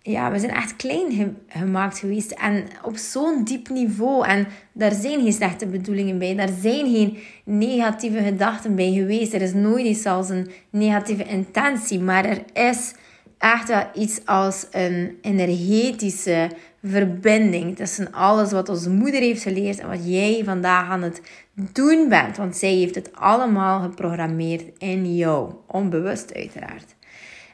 Ja, 0.07 0.31
we 0.31 0.39
zijn 0.39 0.51
echt 0.51 0.75
klein 0.75 1.37
gemaakt 1.47 1.99
geweest. 1.99 2.31
En 2.31 2.65
op 2.83 2.97
zo'n 2.97 3.43
diep 3.43 3.69
niveau. 3.69 4.27
En 4.27 4.47
daar 4.71 4.91
zijn 4.91 5.21
geen 5.21 5.33
slechte 5.33 5.65
bedoelingen 5.65 6.17
bij. 6.17 6.35
Daar 6.35 6.49
zijn 6.61 6.91
geen 6.91 7.17
negatieve 7.43 8.23
gedachten 8.23 8.75
bij 8.75 8.91
geweest. 8.91 9.33
Er 9.33 9.41
is 9.41 9.53
nooit 9.53 9.85
iets 9.85 10.05
als 10.05 10.29
een 10.29 10.49
negatieve 10.69 11.23
intentie. 11.23 11.99
Maar 11.99 12.25
er 12.25 12.43
is 12.53 12.93
echt 13.37 13.67
wel 13.67 13.83
iets 13.93 14.25
als 14.25 14.67
een 14.71 15.17
energetische 15.21 16.49
verbinding 16.83 17.75
tussen 17.75 18.11
alles 18.11 18.51
wat 18.51 18.69
onze 18.69 18.89
moeder 18.89 19.21
heeft 19.21 19.43
geleerd 19.43 19.79
en 19.79 19.87
wat 19.87 20.09
jij 20.09 20.41
vandaag 20.45 20.89
aan 20.89 21.01
het 21.01 21.21
doen 21.53 22.09
bent. 22.09 22.37
Want 22.37 22.55
zij 22.55 22.73
heeft 22.73 22.95
het 22.95 23.09
allemaal 23.15 23.81
geprogrammeerd 23.81 24.63
in 24.77 25.15
jou, 25.15 25.53
onbewust 25.67 26.33
uiteraard. 26.33 26.95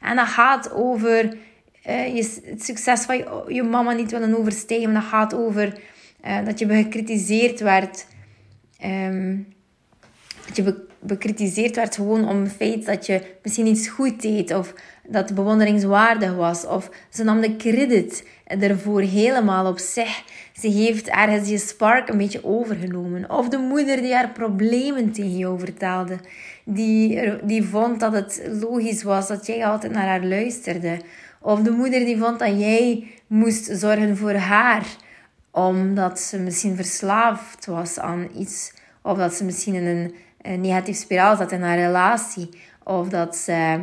En 0.01 0.15
dat 0.15 0.27
gaat 0.27 0.73
over 0.73 1.35
uh, 1.87 2.15
je, 2.15 2.41
het 2.45 2.63
succes 2.63 3.01
van 3.01 3.17
je, 3.47 3.63
mama 3.63 3.91
niet 3.91 4.11
willen 4.11 4.37
overstijgen. 4.37 4.93
Dat 4.93 5.03
gaat 5.03 5.33
over 5.33 5.79
uh, 6.25 6.45
dat 6.45 6.59
je 6.59 6.67
gecritiseerd 6.67 7.59
werd. 7.59 8.05
Um, 8.85 9.53
dat 10.45 10.55
je 10.55 10.85
bekritiseerd 10.99 11.75
werd 11.75 11.95
gewoon 11.95 12.27
om 12.29 12.43
het 12.43 12.51
feit 12.51 12.85
dat 12.85 13.05
je 13.05 13.21
misschien 13.43 13.67
iets 13.67 13.87
goed 13.87 14.21
deed 14.21 14.53
of 14.53 14.73
dat 15.07 15.35
bewonderingswaardig 15.35 16.35
was 16.35 16.65
of 16.65 16.89
ze 17.09 17.23
nam 17.23 17.41
de 17.41 17.55
credit 17.55 18.27
ervoor 18.45 19.01
helemaal 19.01 19.67
op 19.67 19.79
zich. 19.79 20.23
Ze 20.59 20.67
heeft 20.67 21.07
ergens 21.07 21.49
je 21.49 21.57
spark 21.57 22.09
een 22.09 22.17
beetje 22.17 22.45
overgenomen. 22.45 23.29
Of 23.29 23.49
de 23.49 23.57
moeder 23.57 24.01
die 24.01 24.13
haar 24.13 24.29
problemen 24.29 25.11
tegen 25.11 25.37
jou 25.37 25.59
vertelde, 25.59 26.17
die, 26.63 27.21
die 27.43 27.63
vond 27.63 27.99
dat 27.99 28.13
het 28.13 28.41
logisch 28.61 29.03
was 29.03 29.27
dat 29.27 29.45
jij 29.45 29.65
altijd 29.65 29.91
naar 29.91 30.07
haar 30.07 30.25
luisterde. 30.25 30.99
Of 31.43 31.61
de 31.61 31.71
moeder 31.71 31.99
die 31.99 32.17
vond 32.17 32.39
dat 32.39 32.59
jij 32.59 33.07
moest 33.27 33.69
zorgen 33.71 34.17
voor 34.17 34.33
haar, 34.33 34.85
omdat 35.51 36.19
ze 36.19 36.39
misschien 36.39 36.75
verslaafd 36.75 37.65
was 37.65 37.99
aan 37.99 38.27
iets, 38.37 38.73
of 39.01 39.17
dat 39.17 39.33
ze 39.33 39.43
misschien 39.43 39.73
in 39.73 39.85
een 39.85 40.13
een 40.43 40.61
negatief 40.61 40.97
spiraal 40.97 41.35
zat 41.35 41.51
in 41.51 41.61
haar 41.61 41.77
relatie. 41.77 42.49
Of 42.83 43.09
dat 43.09 43.35
ze, 43.35 43.79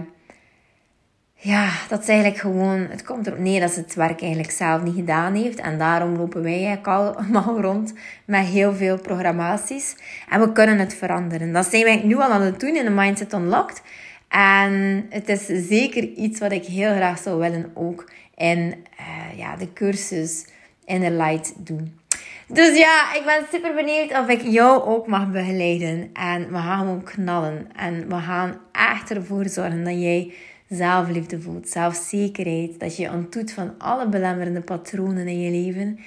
ja, 1.35 1.71
dat 1.88 2.09
eigenlijk 2.09 2.40
gewoon, 2.40 2.87
het 2.90 3.05
komt 3.05 3.26
erop 3.26 3.38
neer 3.38 3.61
dat 3.61 3.71
ze 3.71 3.81
het 3.81 3.95
werk 3.95 4.21
eigenlijk 4.21 4.52
zelf 4.52 4.83
niet 4.83 4.95
gedaan 4.95 5.35
heeft. 5.35 5.59
En 5.61 5.79
daarom 5.79 6.17
lopen 6.17 6.43
wij 6.43 6.52
eigenlijk 6.52 6.87
allemaal 7.17 7.61
rond 7.61 7.95
met 8.25 8.47
heel 8.47 8.75
veel 8.75 8.99
programmaties. 8.99 9.97
En 10.29 10.40
we 10.40 10.52
kunnen 10.52 10.79
het 10.79 10.95
veranderen. 10.95 11.52
Dat 11.52 11.67
zijn 11.67 11.85
wij 11.85 12.02
nu 12.05 12.17
al 12.17 12.31
aan 12.31 12.43
het 12.43 12.61
doen 12.61 12.76
in 12.76 12.85
de 12.85 12.90
Mindset 12.90 13.33
Unlocked. 13.33 13.83
En 14.31 15.07
het 15.09 15.29
is 15.29 15.47
zeker 15.69 16.03
iets 16.03 16.41
wat 16.41 16.53
ik 16.53 16.65
heel 16.65 16.95
graag 16.95 17.19
zou 17.19 17.39
willen 17.39 17.71
ook 17.75 18.11
in 18.37 18.59
uh, 19.01 19.39
ja, 19.39 19.57
de 19.57 19.73
cursus 19.73 20.47
Inner 20.85 21.11
Light 21.11 21.55
doen. 21.57 21.99
Dus 22.47 22.79
ja, 22.79 23.15
ik 23.15 23.23
ben 23.25 23.45
super 23.53 23.75
benieuwd 23.75 24.11
of 24.19 24.29
ik 24.29 24.43
jou 24.43 24.83
ook 24.83 25.07
mag 25.07 25.31
begeleiden. 25.31 26.11
En 26.13 26.53
we 26.53 26.57
gaan 26.57 26.79
gewoon 26.79 27.03
knallen. 27.03 27.69
En 27.77 28.09
we 28.09 28.15
gaan 28.15 28.61
echt 28.73 29.11
ervoor 29.11 29.49
zorgen 29.49 29.85
dat 29.85 30.01
jij 30.01 30.33
zelfliefde 30.69 31.41
voelt, 31.41 31.69
zelfzekerheid. 31.69 32.81
Dat 32.81 32.97
je 32.97 33.11
ontdoet 33.11 33.53
van 33.53 33.75
alle 33.79 34.09
belemmerende 34.09 34.61
patronen 34.61 35.29
in 35.29 35.41
je 35.41 35.51
leven. 35.51 35.99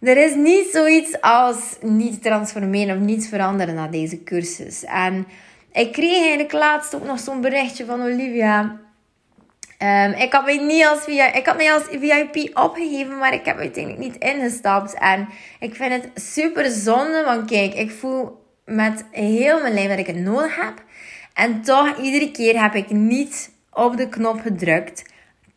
Er 0.00 0.16
is 0.16 0.34
niet 0.34 0.68
zoiets 0.72 1.20
als 1.20 1.76
niet 1.80 2.22
transformeren 2.22 2.96
of 2.96 3.02
niets 3.02 3.28
veranderen 3.28 3.74
na 3.74 3.88
deze 3.88 4.22
cursus. 4.22 4.84
En 4.84 5.26
ik 5.72 5.92
kreeg 5.92 6.18
eigenlijk 6.18 6.52
laatst 6.52 6.94
ook 6.94 7.04
nog 7.04 7.18
zo'n 7.18 7.40
berichtje 7.40 7.84
van 7.84 8.02
Olivia. 8.02 8.80
Um, 9.82 10.12
ik, 10.12 10.32
had 10.32 10.44
mij 10.44 10.56
niet 10.56 10.86
als 10.86 11.04
via, 11.04 11.32
ik 11.32 11.46
had 11.46 11.56
mij 11.56 11.72
als 11.72 11.82
VIP 11.82 12.58
opgegeven, 12.58 13.18
maar 13.18 13.34
ik 13.34 13.44
heb 13.44 13.58
uiteindelijk 13.58 14.04
niet 14.04 14.16
ingestapt. 14.16 14.94
En 14.94 15.28
ik 15.60 15.74
vind 15.74 15.92
het 15.92 16.10
super 16.14 16.70
zonde, 16.70 17.22
want 17.24 17.50
kijk, 17.50 17.74
ik 17.74 17.90
voel 17.90 18.46
met 18.64 19.04
heel 19.10 19.60
mijn 19.60 19.74
lijf 19.74 19.88
dat 19.88 19.98
ik 19.98 20.06
het 20.06 20.16
nodig 20.16 20.56
heb. 20.56 20.84
En 21.34 21.62
toch, 21.62 21.98
iedere 21.98 22.30
keer 22.30 22.62
heb 22.62 22.74
ik 22.74 22.90
niet 22.90 23.50
op 23.72 23.96
de 23.96 24.08
knop 24.08 24.40
gedrukt 24.40 25.04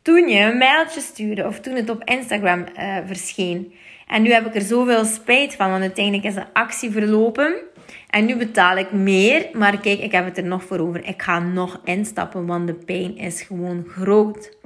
toen 0.02 0.28
je 0.28 0.40
een 0.40 0.58
mailtje 0.58 1.02
stuurde 1.02 1.46
of 1.46 1.60
toen 1.60 1.76
het 1.76 1.90
op 1.90 2.04
Instagram 2.04 2.66
uh, 2.78 2.98
verscheen. 3.06 3.74
En 4.08 4.22
nu 4.22 4.32
heb 4.32 4.46
ik 4.46 4.56
er 4.56 4.62
zoveel 4.62 5.06
spijt 5.06 5.56
van, 5.56 5.70
want 5.70 5.82
uiteindelijk 5.82 6.26
is 6.26 6.34
de 6.34 6.54
actie 6.54 6.92
verlopen. 6.92 7.56
En 8.12 8.26
nu 8.26 8.36
betaal 8.36 8.78
ik 8.78 8.92
meer, 8.92 9.50
maar 9.54 9.80
kijk, 9.80 10.00
ik 10.00 10.12
heb 10.12 10.26
het 10.26 10.38
er 10.38 10.44
nog 10.44 10.64
voor 10.64 10.80
over. 10.80 11.08
Ik 11.08 11.22
ga 11.22 11.40
nog 11.40 11.82
instappen, 11.84 12.46
want 12.46 12.68
de 12.68 12.74
pijn 12.74 13.18
is 13.18 13.42
gewoon 13.42 13.86
groot. 13.88 14.58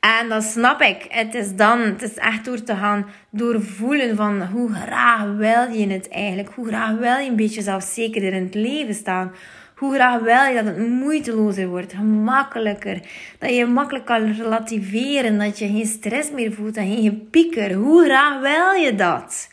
En 0.00 0.28
dat 0.28 0.42
snap 0.42 0.80
ik. 0.80 1.06
Het 1.08 1.34
is 1.34 1.54
dan, 1.54 1.80
het 1.80 2.02
is 2.02 2.14
echt 2.14 2.44
door 2.44 2.62
te 2.62 2.74
gaan 2.74 3.06
doorvoelen 3.30 4.16
van 4.16 4.42
hoe 4.42 4.72
graag 4.72 5.24
wil 5.36 5.68
je 5.78 5.86
het 5.86 6.08
eigenlijk. 6.08 6.48
Hoe 6.54 6.66
graag 6.66 6.96
wil 6.96 7.16
je 7.16 7.28
een 7.28 7.36
beetje 7.36 7.62
zelfzekerder 7.62 8.32
in 8.32 8.44
het 8.44 8.54
leven 8.54 8.94
staan. 8.94 9.32
Hoe 9.76 9.94
graag 9.94 10.20
wil 10.20 10.42
je 10.42 10.54
dat 10.54 10.64
het 10.64 10.88
moeitelozer 10.88 11.68
wordt, 11.68 11.92
gemakkelijker. 11.92 13.00
Dat 13.38 13.54
je 13.54 13.66
makkelijk 13.66 14.04
kan 14.04 14.32
relativeren, 14.32 15.38
dat 15.38 15.58
je 15.58 15.66
geen 15.66 15.86
stress 15.86 16.30
meer 16.30 16.52
voelt 16.52 16.76
en 16.76 16.96
geen 16.96 17.28
pieker. 17.30 17.72
Hoe 17.72 18.04
graag 18.04 18.40
wil 18.40 18.82
je 18.82 18.94
dat? 18.94 19.48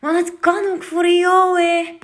Want 0.00 0.18
het 0.18 0.40
kan 0.40 0.64
ook 0.74 0.82
voor 0.82 1.06
jou, 1.06 1.60
hè. 1.60 1.96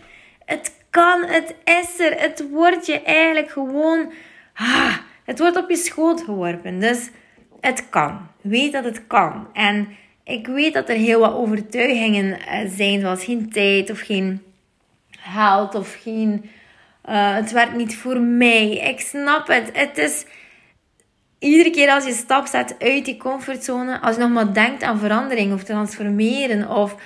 Het 0.44 0.74
kan, 0.90 1.24
het 1.24 1.54
is 1.64 2.00
er. 2.00 2.20
Het 2.20 2.50
wordt 2.50 2.86
je 2.86 3.02
eigenlijk 3.02 3.50
gewoon. 3.50 4.12
Ah, 4.54 4.96
het 5.24 5.38
wordt 5.38 5.56
op 5.56 5.70
je 5.70 5.76
schoot 5.76 6.20
geworpen. 6.20 6.80
Dus 6.80 7.10
het 7.60 7.88
kan. 7.88 8.26
Weet 8.40 8.72
dat 8.72 8.84
het 8.84 9.06
kan. 9.06 9.48
En 9.52 9.88
ik 10.24 10.46
weet 10.46 10.74
dat 10.74 10.88
er 10.88 10.96
heel 10.96 11.20
wat 11.20 11.34
overtuigingen 11.34 12.40
eh, 12.40 12.68
zijn, 12.68 13.00
zoals 13.00 13.24
geen 13.24 13.50
tijd 13.50 13.90
of 13.90 14.00
geen 14.00 14.42
geld 15.10 15.74
of 15.74 15.98
geen. 16.02 16.50
Uh, 17.08 17.34
het 17.34 17.52
werkt 17.52 17.76
niet 17.76 17.96
voor 17.96 18.20
mij. 18.20 18.70
Ik 18.70 19.00
snap 19.00 19.46
het. 19.46 19.70
Het 19.72 19.98
is 19.98 20.24
iedere 21.38 21.70
keer 21.70 21.90
als 21.90 22.04
je 22.04 22.12
stap 22.12 22.46
zet 22.46 22.76
uit 22.78 23.04
die 23.04 23.16
comfortzone, 23.16 24.00
als 24.00 24.16
je 24.16 24.20
nog 24.20 24.30
maar 24.30 24.54
denkt 24.54 24.82
aan 24.82 24.98
verandering 24.98 25.52
of 25.52 25.64
transformeren, 25.64 26.68
of 26.68 26.96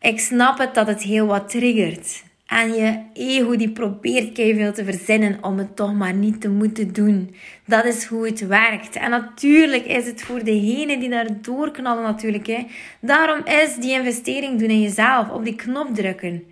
ik 0.00 0.20
snap 0.20 0.58
het 0.58 0.74
dat 0.74 0.86
het 0.86 1.02
heel 1.02 1.26
wat 1.26 1.48
triggert. 1.48 2.22
En 2.50 2.72
je 2.72 3.02
ego 3.12 3.56
die 3.56 3.70
probeert 3.70 4.34
veel 4.34 4.72
te 4.72 4.84
verzinnen 4.84 5.38
om 5.42 5.58
het 5.58 5.76
toch 5.76 5.94
maar 5.94 6.14
niet 6.14 6.40
te 6.40 6.48
moeten 6.48 6.92
doen. 6.92 7.34
Dat 7.66 7.84
is 7.84 8.04
hoe 8.04 8.26
het 8.26 8.46
werkt. 8.46 8.96
En 8.96 9.10
natuurlijk 9.10 9.84
is 9.84 10.06
het 10.06 10.22
voor 10.22 10.44
degene 10.44 10.98
die 10.98 11.08
daar 11.08 11.40
doorknallen 11.40 12.02
natuurlijk. 12.02 12.46
Hè. 12.46 12.66
Daarom 13.00 13.44
is 13.44 13.74
die 13.74 13.92
investering 13.92 14.58
doen 14.58 14.68
in 14.68 14.80
jezelf. 14.80 15.30
Op 15.30 15.44
die 15.44 15.54
knop 15.54 15.94
drukken. 15.94 16.42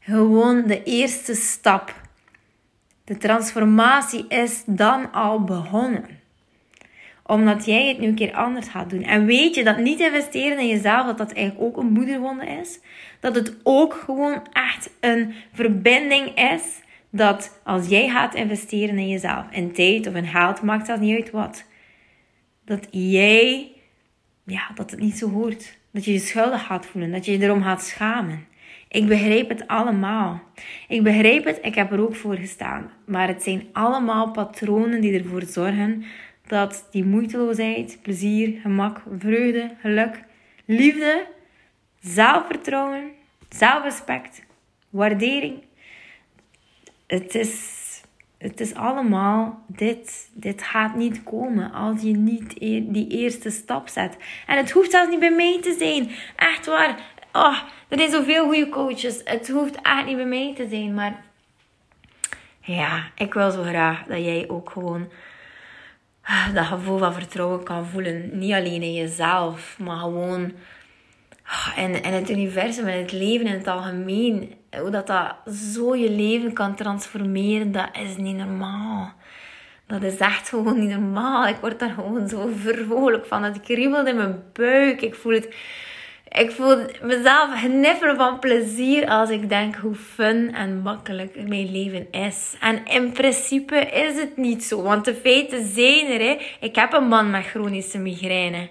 Gewoon 0.00 0.62
de 0.66 0.82
eerste 0.82 1.34
stap. 1.34 1.94
De 3.04 3.16
transformatie 3.16 4.24
is 4.28 4.62
dan 4.66 5.12
al 5.12 5.44
begonnen 5.44 6.21
omdat 7.32 7.64
jij 7.64 7.88
het 7.88 7.98
nu 7.98 8.06
een 8.06 8.14
keer 8.14 8.32
anders 8.32 8.68
gaat 8.68 8.90
doen. 8.90 9.02
En 9.02 9.26
weet 9.26 9.54
je 9.54 9.64
dat 9.64 9.78
niet 9.78 10.00
investeren 10.00 10.58
in 10.58 10.68
jezelf, 10.68 11.06
dat 11.06 11.18
dat 11.18 11.32
eigenlijk 11.32 11.66
ook 11.66 11.76
een 11.76 11.92
moederwonde 11.92 12.46
is. 12.46 12.80
Dat 13.20 13.34
het 13.34 13.56
ook 13.62 13.94
gewoon 13.94 14.42
echt 14.52 14.90
een 15.00 15.34
verbinding 15.52 16.38
is. 16.52 16.80
Dat 17.10 17.60
als 17.64 17.88
jij 17.88 18.08
gaat 18.08 18.34
investeren 18.34 18.98
in 18.98 19.08
jezelf, 19.08 19.44
in 19.50 19.72
tijd 19.72 20.06
of 20.06 20.14
in 20.14 20.26
geld, 20.26 20.62
maakt 20.62 20.86
dat 20.86 21.00
niet 21.00 21.16
uit 21.16 21.30
wat. 21.30 21.64
Dat 22.64 22.86
jij, 22.90 23.72
ja, 24.44 24.70
dat 24.74 24.90
het 24.90 25.00
niet 25.00 25.18
zo 25.18 25.30
hoort. 25.30 25.78
Dat 25.92 26.04
je 26.04 26.12
je 26.12 26.18
schuldig 26.18 26.66
gaat 26.66 26.86
voelen, 26.86 27.12
dat 27.12 27.24
je 27.24 27.32
je 27.32 27.44
erom 27.44 27.62
gaat 27.62 27.82
schamen. 27.82 28.46
Ik 28.88 29.06
begrijp 29.06 29.48
het 29.48 29.66
allemaal. 29.66 30.40
Ik 30.88 31.02
begrijp 31.02 31.44
het, 31.44 31.58
ik 31.62 31.74
heb 31.74 31.92
er 31.92 32.00
ook 32.00 32.16
voor 32.16 32.36
gestaan. 32.36 32.90
Maar 33.06 33.28
het 33.28 33.42
zijn 33.42 33.66
allemaal 33.72 34.30
patronen 34.30 35.00
die 35.00 35.18
ervoor 35.18 35.42
zorgen 35.42 36.04
dat 36.46 36.88
die 36.90 37.04
moeiteloosheid, 37.04 37.98
plezier, 38.02 38.60
gemak, 38.60 39.02
vreugde, 39.18 39.74
geluk, 39.80 40.24
liefde, 40.64 41.26
zelfvertrouwen, 42.00 43.10
zelfrespect, 43.48 44.42
waardering. 44.90 45.62
Het 47.06 47.34
is, 47.34 47.80
het 48.38 48.60
is 48.60 48.74
allemaal 48.74 49.64
dit. 49.66 50.30
Dit 50.32 50.62
gaat 50.62 50.94
niet 50.94 51.22
komen 51.22 51.72
als 51.72 52.02
je 52.02 52.12
niet 52.16 52.58
die 52.92 53.08
eerste 53.08 53.50
stap 53.50 53.88
zet. 53.88 54.16
En 54.46 54.56
het 54.56 54.70
hoeft 54.70 54.90
zelfs 54.90 55.10
niet 55.10 55.20
bij 55.20 55.34
mij 55.34 55.58
te 55.62 55.76
zijn. 55.78 56.10
Echt 56.36 56.66
waar. 56.66 57.00
Oh, 57.32 57.58
er 57.88 57.98
zijn 57.98 58.10
zoveel 58.10 58.44
goede 58.44 58.68
coaches. 58.68 59.20
Het 59.24 59.48
hoeft 59.48 59.80
echt 59.82 60.06
niet 60.06 60.16
bij 60.16 60.26
mij 60.26 60.52
te 60.56 60.68
zijn. 60.68 60.94
Maar 60.94 61.24
ja, 62.60 63.10
ik 63.14 63.34
wil 63.34 63.50
zo 63.50 63.62
graag 63.62 64.04
dat 64.04 64.18
jij 64.18 64.48
ook 64.48 64.70
gewoon 64.70 65.08
dat 66.54 66.64
gevoel 66.64 66.98
van 66.98 67.12
vertrouwen 67.12 67.64
kan 67.64 67.86
voelen. 67.86 68.38
Niet 68.38 68.52
alleen 68.52 68.82
in 68.82 68.94
jezelf, 68.94 69.76
maar 69.78 69.96
gewoon 69.96 70.52
in, 71.76 72.02
in 72.02 72.12
het 72.12 72.30
universum, 72.30 72.88
in 72.88 73.02
het 73.02 73.12
leven 73.12 73.46
in 73.46 73.52
het 73.52 73.66
algemeen. 73.66 74.54
Hoe 74.70 74.90
dat, 74.90 75.06
dat 75.06 75.34
zo 75.54 75.96
je 75.96 76.10
leven 76.10 76.52
kan 76.52 76.74
transformeren, 76.74 77.72
dat 77.72 77.88
is 77.92 78.16
niet 78.16 78.36
normaal. 78.36 79.12
Dat 79.86 80.02
is 80.02 80.16
echt 80.16 80.48
gewoon 80.48 80.80
niet 80.80 80.90
normaal. 80.90 81.46
Ik 81.46 81.56
word 81.56 81.78
daar 81.78 81.90
gewoon 81.90 82.28
zo 82.28 82.50
vrolijk 82.56 83.26
van. 83.26 83.42
Het 83.42 83.60
kriebelt 83.60 84.06
in 84.06 84.16
mijn 84.16 84.42
buik. 84.52 85.00
Ik 85.00 85.14
voel 85.14 85.32
het 85.32 85.54
ik 86.32 86.50
voel 86.50 86.86
mezelf 87.02 87.60
gniffelen 87.60 88.16
van 88.16 88.38
plezier 88.38 89.08
als 89.08 89.30
ik 89.30 89.48
denk 89.48 89.76
hoe 89.76 89.94
fun 89.94 90.54
en 90.54 90.80
makkelijk 90.80 91.48
mijn 91.48 91.70
leven 91.72 92.10
is. 92.10 92.56
En 92.60 92.86
in 92.86 93.12
principe 93.12 93.76
is 93.76 94.16
het 94.16 94.36
niet 94.36 94.64
zo, 94.64 94.82
want 94.82 95.04
de 95.04 95.14
feiten 95.14 95.66
zijn 95.66 96.20
er. 96.20 96.42
Ik 96.60 96.76
heb 96.76 96.92
een 96.92 97.08
man 97.08 97.30
met 97.30 97.46
chronische 97.46 97.98
migraine. 97.98 98.68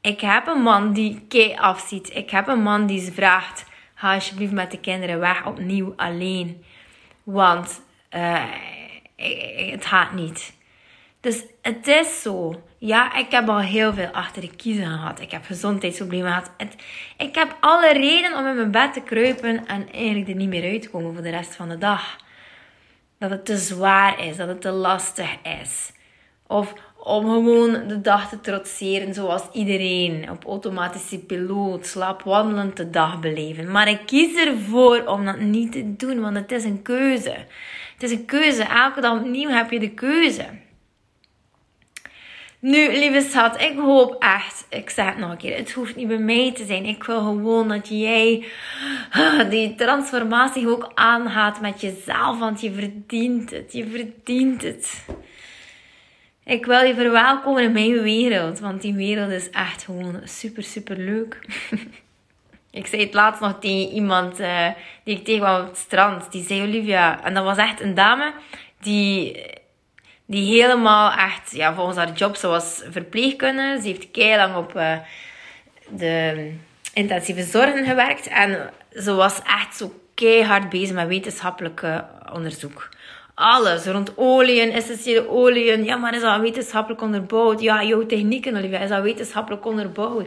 Ik 0.00 0.20
heb 0.20 0.46
een 0.46 0.62
man 0.62 0.92
die 0.92 1.24
kei 1.28 1.56
afziet. 1.56 2.14
Ik 2.14 2.30
heb 2.30 2.48
een 2.48 2.62
man 2.62 2.86
die 2.86 3.12
vraagt: 3.12 3.64
ga 3.94 4.14
alsjeblieft 4.14 4.52
met 4.52 4.70
de 4.70 4.80
kinderen 4.80 5.18
weg 5.18 5.46
opnieuw 5.46 5.92
alleen. 5.96 6.64
Want 7.22 7.82
uh, 8.16 8.44
het 9.70 9.86
gaat 9.86 10.12
niet. 10.12 10.54
Dus 11.24 11.44
het 11.62 11.86
is 11.86 12.22
zo. 12.22 12.62
Ja, 12.78 13.16
ik 13.16 13.30
heb 13.30 13.48
al 13.48 13.60
heel 13.60 13.92
veel 13.92 14.06
achter 14.06 14.42
de 14.42 14.56
kiezen 14.56 14.84
gehad. 14.84 15.20
Ik 15.20 15.30
heb 15.30 15.44
gezondheidsproblemen 15.44 16.28
gehad. 16.28 16.50
Ik 17.18 17.34
heb 17.34 17.56
alle 17.60 17.92
reden 17.92 18.36
om 18.38 18.46
in 18.46 18.56
mijn 18.56 18.70
bed 18.70 18.92
te 18.92 19.00
kruipen 19.00 19.66
en 19.66 19.92
eigenlijk 19.92 20.28
er 20.28 20.34
niet 20.34 20.48
meer 20.48 20.70
uit 20.70 20.82
te 20.82 20.90
komen 20.90 21.14
voor 21.14 21.22
de 21.22 21.30
rest 21.30 21.54
van 21.54 21.68
de 21.68 21.78
dag. 21.78 22.16
Dat 23.18 23.30
het 23.30 23.44
te 23.44 23.56
zwaar 23.56 24.26
is, 24.26 24.36
dat 24.36 24.48
het 24.48 24.60
te 24.60 24.70
lastig 24.70 25.36
is. 25.60 25.92
Of 26.46 26.74
om 26.96 27.24
gewoon 27.24 27.88
de 27.88 28.00
dag 28.00 28.28
te 28.28 28.40
trotseren 28.40 29.14
zoals 29.14 29.42
iedereen. 29.52 30.30
Op 30.30 30.44
automatische 30.44 31.18
piloot, 31.18 31.86
slaapwandelend 31.86 32.76
de 32.76 32.90
dag 32.90 33.20
beleven. 33.20 33.70
Maar 33.70 33.88
ik 33.88 34.00
kies 34.06 34.36
ervoor 34.36 35.04
om 35.06 35.24
dat 35.24 35.38
niet 35.38 35.72
te 35.72 35.96
doen, 35.96 36.20
want 36.20 36.36
het 36.36 36.52
is 36.52 36.64
een 36.64 36.82
keuze. 36.82 37.36
Het 37.94 38.02
is 38.02 38.10
een 38.10 38.24
keuze. 38.24 38.62
Elke 38.62 39.00
dag 39.00 39.18
opnieuw 39.18 39.48
heb 39.48 39.70
je 39.70 39.78
de 39.78 39.90
keuze. 39.90 40.44
Nu, 42.64 42.92
lieve 42.92 43.20
schat, 43.20 43.60
ik 43.60 43.78
hoop 43.78 44.22
echt, 44.22 44.66
ik 44.68 44.90
zeg 44.90 45.06
het 45.06 45.18
nog 45.18 45.30
een 45.30 45.36
keer, 45.36 45.56
het 45.56 45.72
hoeft 45.72 45.96
niet 45.96 46.08
bij 46.08 46.18
mij 46.18 46.52
te 46.54 46.64
zijn. 46.64 46.84
Ik 46.84 47.04
wil 47.04 47.18
gewoon 47.18 47.68
dat 47.68 47.88
jij 47.88 48.44
ah, 49.10 49.50
die 49.50 49.74
transformatie 49.74 50.68
ook 50.68 50.90
aangaat 50.94 51.60
met 51.60 51.80
jezelf, 51.80 52.38
want 52.38 52.60
je 52.60 52.72
verdient 52.72 53.50
het. 53.50 53.72
Je 53.72 53.86
verdient 53.86 54.62
het. 54.62 55.06
Ik 56.44 56.66
wil 56.66 56.80
je 56.80 56.94
verwelkomen 56.94 57.62
in 57.62 57.72
mijn 57.72 58.02
wereld, 58.02 58.60
want 58.60 58.82
die 58.82 58.94
wereld 58.94 59.30
is 59.30 59.50
echt 59.50 59.84
gewoon 59.84 60.20
super, 60.24 60.62
super 60.62 60.96
leuk. 60.96 61.38
ik 62.70 62.86
zei 62.86 63.02
het 63.02 63.14
laatst 63.14 63.40
nog 63.40 63.58
tegen 63.60 63.92
iemand 63.92 64.40
uh, 64.40 64.68
die 65.04 65.16
ik 65.16 65.24
tegenkwam 65.24 65.60
op 65.60 65.68
het 65.68 65.76
strand. 65.76 66.32
Die 66.32 66.44
zei 66.44 66.62
Olivia, 66.62 67.24
en 67.24 67.34
dat 67.34 67.44
was 67.44 67.56
echt 67.56 67.80
een 67.80 67.94
dame 67.94 68.32
die 68.80 69.42
die 70.26 70.60
helemaal 70.60 71.12
echt, 71.12 71.50
ja, 71.50 71.74
volgens 71.74 71.96
haar 71.96 72.12
job, 72.12 72.36
zoals 72.36 72.82
verpleegkundige. 72.90 73.80
Ze 73.80 73.88
heeft 73.88 74.10
kei 74.10 74.36
lang 74.36 74.56
op 74.56 74.76
uh, 74.76 74.96
de 75.88 76.52
intensieve 76.94 77.42
zorgen 77.42 77.84
gewerkt. 77.84 78.26
En 78.26 78.70
ze 78.90 79.14
was 79.14 79.40
echt 79.42 79.76
zo 79.76 80.00
keihard 80.14 80.68
bezig 80.68 80.94
met 80.94 81.06
wetenschappelijk 81.06 81.82
onderzoek. 82.32 82.88
Alles 83.34 83.84
rond 83.84 84.12
oliën, 84.16 84.72
essentiële 84.72 85.28
oliën. 85.28 85.84
Ja, 85.84 85.96
maar 85.96 86.14
is 86.14 86.20
dat 86.20 86.40
wetenschappelijk 86.40 87.02
onderbouwd? 87.02 87.60
Ja, 87.60 87.82
jouw 87.82 88.06
technieken, 88.06 88.56
Olivia, 88.56 88.78
is 88.78 88.88
dat 88.88 89.02
wetenschappelijk 89.02 89.66
onderbouwd? 89.66 90.26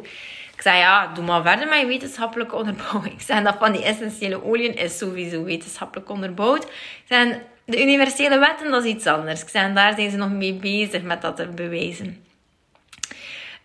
Ik 0.53 0.63
zei, 0.63 0.77
ja, 0.77 1.13
doe 1.13 1.25
maar 1.25 1.41
verder 1.41 1.67
met 1.67 1.79
je 1.79 1.85
wetenschappelijke 1.85 2.55
onderbouwing. 2.55 3.13
Ik 3.19 3.21
zei, 3.21 3.43
dat 3.43 3.55
van 3.59 3.71
die 3.71 3.83
essentiële 3.83 4.43
oliën 4.43 4.75
is 4.75 4.97
sowieso 4.97 5.43
wetenschappelijk 5.43 6.09
onderbouwd. 6.09 6.63
Ik 6.63 7.03
de 7.67 7.81
universele 7.81 8.39
wetten, 8.39 8.71
dat 8.71 8.85
is 8.85 8.91
iets 8.91 9.05
anders. 9.05 9.41
Ik 9.41 9.49
zei, 9.49 9.73
daar 9.73 9.93
zijn 9.95 10.11
ze 10.11 10.17
nog 10.17 10.31
mee 10.31 10.53
bezig 10.53 11.01
met 11.01 11.21
dat 11.21 11.35
te 11.35 11.47
bewijzen. 11.47 12.25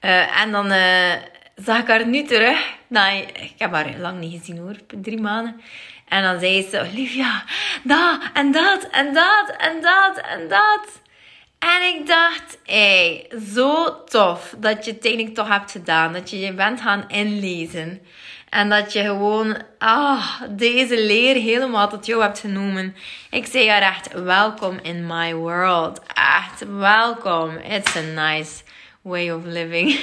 Uh, 0.01 0.41
en 0.41 0.51
dan 0.51 0.73
uh, 0.73 1.13
zag 1.57 1.79
ik 1.79 1.87
haar 1.87 2.07
nu 2.07 2.23
terug. 2.23 2.75
Nou, 2.87 3.17
ik 3.19 3.55
heb 3.59 3.73
haar 3.73 3.95
lang 3.99 4.21
niet 4.21 4.39
gezien 4.39 4.59
hoor, 4.59 4.77
drie 4.87 5.21
maanden. 5.21 5.61
En 6.09 6.23
dan 6.23 6.41
zei 6.41 6.69
ze, 6.71 6.81
Olivia, 6.81 7.45
dat 7.83 8.21
en 8.33 8.53
dat 8.53 8.89
en 8.91 9.15
dat 9.15 9.55
en 9.59 9.81
dat 9.81 10.21
en 10.29 10.49
dat. 10.49 11.01
En 11.59 11.83
ik 11.95 12.07
dacht, 12.07 12.59
hey, 12.65 13.31
zo 13.55 14.05
tof 14.05 14.55
dat 14.59 14.85
je 14.85 14.93
het 14.93 15.05
eigenlijk 15.05 15.35
toch 15.35 15.49
hebt 15.49 15.71
gedaan. 15.71 16.13
Dat 16.13 16.31
je 16.31 16.39
je 16.39 16.53
bent 16.53 16.81
gaan 16.81 17.05
inlezen. 17.09 18.01
En 18.53 18.69
dat 18.69 18.93
je 18.93 19.03
gewoon 19.03 19.57
ah, 19.79 20.41
deze 20.49 21.05
leer 21.05 21.35
helemaal 21.35 21.89
tot 21.89 22.07
jou 22.07 22.23
hebt 22.23 22.39
genomen. 22.39 22.97
Ik 23.31 23.47
zeg 23.47 23.69
haar 23.69 23.83
echt, 23.83 24.13
welkom 24.13 24.79
in 24.83 25.07
my 25.07 25.35
world. 25.35 26.01
Echt, 26.15 26.65
welkom. 26.79 27.57
It's 27.57 27.97
a 27.97 28.01
nice 28.01 28.63
way 29.03 29.31
of 29.31 29.45
living. 29.45 29.91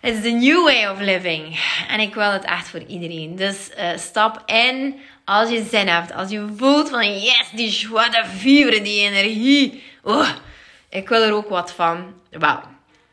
It's 0.00 0.22
the 0.22 0.30
new 0.30 0.64
way 0.64 0.86
of 0.86 1.00
living. 1.00 1.60
En 1.88 2.00
ik 2.00 2.14
wil 2.14 2.30
het 2.30 2.44
echt 2.44 2.68
voor 2.68 2.82
iedereen. 2.82 3.36
Dus 3.36 3.70
uh, 3.78 3.88
stap 3.96 4.42
in 4.46 5.00
als 5.24 5.50
je 5.50 5.66
zin 5.70 5.88
hebt. 5.88 6.12
Als 6.12 6.30
je 6.30 6.46
voelt 6.56 6.88
van 6.90 7.20
yes, 7.20 7.50
die 7.54 7.70
joie 7.70 8.10
de 8.10 8.24
vivre, 8.36 8.82
die 8.82 9.00
energie. 9.00 9.82
Oh, 10.02 10.28
ik 10.88 11.08
wil 11.08 11.22
er 11.22 11.32
ook 11.32 11.48
wat 11.48 11.72
van. 11.72 12.14
Wauw, 12.30 12.62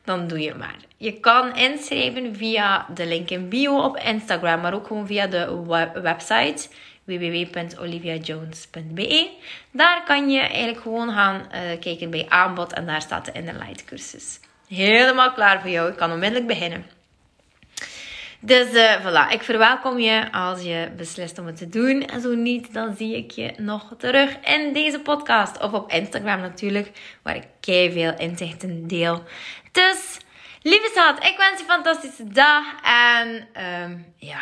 dan 0.03 0.27
doe 0.27 0.39
je 0.39 0.53
maar. 0.53 0.75
Je 0.97 1.19
kan 1.19 1.55
inschrijven 1.55 2.35
via 2.35 2.87
de 2.93 3.05
link 3.05 3.29
in 3.29 3.49
bio 3.49 3.83
op 3.83 3.97
Instagram, 3.97 4.61
maar 4.61 4.73
ook 4.73 4.87
gewoon 4.87 5.07
via 5.07 5.27
de 5.27 5.63
website 6.01 6.67
www.oliviajones.be. 7.03 9.29
Daar 9.71 10.03
kan 10.03 10.29
je 10.29 10.39
eigenlijk 10.39 10.81
gewoon 10.81 11.11
gaan 11.11 11.35
uh, 11.35 11.45
kijken 11.79 12.09
bij 12.09 12.25
aanbod 12.29 12.73
en 12.73 12.85
daar 12.85 13.01
staat 13.01 13.25
de 13.25 13.31
Innerlight 13.31 13.85
cursus. 13.85 14.39
Helemaal 14.67 15.31
klaar 15.31 15.61
voor 15.61 15.69
jou. 15.69 15.89
Ik 15.89 15.97
kan 15.97 16.11
onmiddellijk 16.11 16.47
beginnen. 16.47 16.85
Dus 18.39 18.73
uh, 18.73 19.05
voilà, 19.05 19.31
ik 19.31 19.43
verwelkom 19.43 19.99
je 19.99 20.31
als 20.31 20.61
je 20.61 20.91
beslist 20.97 21.39
om 21.39 21.45
het 21.45 21.57
te 21.57 21.69
doen. 21.69 22.05
En 22.05 22.21
zo 22.21 22.35
niet, 22.35 22.73
dan 22.73 22.95
zie 22.95 23.15
ik 23.15 23.31
je 23.31 23.53
nog 23.57 23.93
terug 23.97 24.39
in 24.39 24.73
deze 24.73 24.99
podcast. 24.99 25.61
Of 25.61 25.73
op 25.73 25.91
Instagram 25.91 26.39
natuurlijk, 26.39 26.91
waar 27.21 27.35
ik 27.35 27.43
veel 27.91 28.13
inzichten 28.17 28.87
deel. 28.87 29.23
Dus 29.71 30.17
Lieve 30.67 30.89
schat, 30.93 31.17
ik 31.17 31.37
wens 31.37 31.59
je 31.59 31.59
een 31.59 31.65
fantastische 31.65 32.23
dag. 32.23 32.63
En 32.83 33.47
um, 33.83 34.13
ja, 34.17 34.39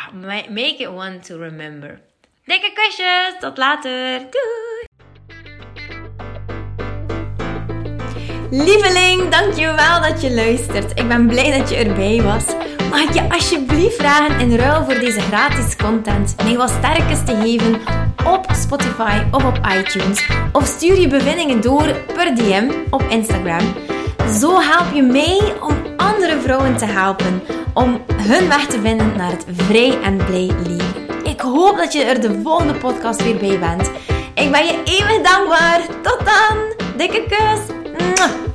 make 0.48 0.76
it 0.78 0.88
one 0.88 1.18
to 1.18 1.36
remember. 1.36 2.00
Dikke 2.44 2.72
kusjes, 2.72 3.34
tot 3.40 3.56
later. 3.56 4.18
Doei! 4.18 4.86
Lieveling, 8.50 9.28
dankjewel 9.28 10.00
dat 10.00 10.22
je 10.22 10.34
luistert. 10.34 10.98
Ik 10.98 11.08
ben 11.08 11.26
blij 11.26 11.58
dat 11.58 11.70
je 11.70 11.76
erbij 11.76 12.22
was. 12.22 12.44
Mag 12.90 13.00
ik 13.00 13.14
je 13.14 13.30
alsjeblieft 13.30 13.96
vragen 13.96 14.40
in 14.40 14.56
ruil 14.56 14.84
voor 14.84 14.98
deze 14.98 15.20
gratis 15.20 15.76
content 15.76 16.34
mij 16.42 16.56
wat 16.56 16.70
sterkes 16.70 17.24
te 17.24 17.36
geven 17.36 17.80
op 18.26 18.46
Spotify 18.52 19.22
of 19.30 19.44
op 19.44 19.58
iTunes? 19.78 20.28
Of 20.52 20.66
stuur 20.66 21.00
je 21.00 21.08
bevindingen 21.08 21.60
door 21.60 21.94
per 22.14 22.34
DM 22.34 22.70
op 22.90 23.02
Instagram. 23.02 23.74
Zo 24.40 24.60
help 24.60 24.94
je 24.94 25.02
mij 25.02 25.54
om 25.60 25.73
andere 26.04 26.40
vrouwen 26.40 26.76
te 26.76 26.84
helpen 26.84 27.42
om 27.74 28.02
hun 28.12 28.48
weg 28.48 28.66
te 28.66 28.80
vinden 28.80 29.16
naar 29.16 29.30
het 29.30 29.44
vrij 29.56 30.00
en 30.02 30.16
blij 30.16 30.50
leven. 30.66 31.24
Ik 31.24 31.40
hoop 31.40 31.76
dat 31.76 31.92
je 31.92 32.02
er 32.02 32.20
de 32.20 32.40
volgende 32.42 32.74
podcast 32.74 33.22
weer 33.22 33.36
bij 33.36 33.58
bent. 33.58 33.90
Ik 34.34 34.50
ben 34.50 34.64
je 34.66 34.82
eeuwig 34.84 35.30
dankbaar. 35.30 35.80
Tot 36.02 36.18
dan. 36.24 36.56
Dikke 36.96 37.24
kus. 37.28 38.53